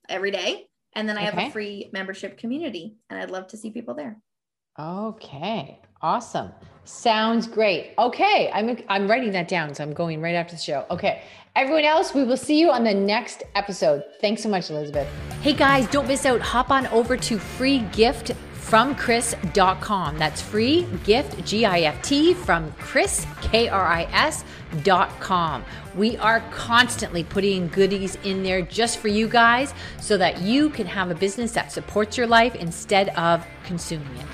every 0.09 0.31
day. 0.31 0.69
And 0.95 1.09
then 1.09 1.19
I 1.19 1.29
okay. 1.29 1.41
have 1.41 1.51
a 1.51 1.53
free 1.53 1.91
membership 1.93 2.39
community 2.39 2.97
and 3.11 3.21
I'd 3.21 3.31
love 3.31 3.49
to 3.49 3.57
see 3.57 3.71
people 3.71 3.95
there. 3.95 4.17
Okay. 4.79 5.81
Awesome. 6.01 6.53
Sounds 6.89 7.47
great. 7.47 7.93
Okay. 7.99 8.51
I'm 8.53 8.79
I'm 8.89 9.09
writing 9.09 9.33
that 9.33 9.47
down. 9.47 9.75
So 9.75 9.85
I'm 9.85 9.93
going 9.93 10.23
right 10.23 10.35
after 10.35 10.57
the 10.57 10.63
show. 10.63 10.87
Okay. 10.91 11.23
Everyone 11.55 11.85
else, 11.85 12.15
we 12.15 12.25
will 12.25 12.37
see 12.37 12.59
you 12.59 12.71
on 12.71 12.83
the 12.83 12.95
next 12.95 13.43
episode. 13.55 14.03
Thanks 14.23 14.43
so 14.43 14.49
much, 14.49 14.71
Elizabeth. 14.71 15.07
Hey 15.43 15.53
guys, 15.53 15.87
don't 15.89 16.09
miss 16.09 16.25
out. 16.25 16.41
Hop 16.41 16.71
on 16.71 16.87
over 16.87 17.17
to 17.17 17.39
free 17.39 17.81
gift 17.93 18.33
from 18.53 18.95
Kris.com. 18.95 20.19
That's 20.19 20.41
free 20.41 20.87
gift, 21.05 21.45
G 21.45 21.67
I 21.67 21.81
F 21.81 22.01
T, 22.03 22.33
from 22.33 22.73
Chris, 22.79 23.27
Kris, 23.43 24.45
Dot 24.83 25.11
com. 25.21 25.65
We 25.95 26.17
are 26.17 26.41
constantly 26.51 27.23
putting 27.23 27.69
goodies 27.69 28.17
in 28.25 28.43
there 28.43 28.63
just 28.63 28.99
for 28.99 29.09
you 29.09 29.29
guys 29.29 29.75
so 30.01 30.17
that 30.17 30.41
you 30.41 30.71
can 30.71 30.87
have 30.87 31.11
a 31.11 31.15
business 31.15 31.53
that 31.53 31.71
supports 31.71 32.17
your 32.17 32.27
life 32.27 32.55
instead 32.55 33.11
of 33.11 33.47
consuming 33.65 34.17
it. 34.17 34.27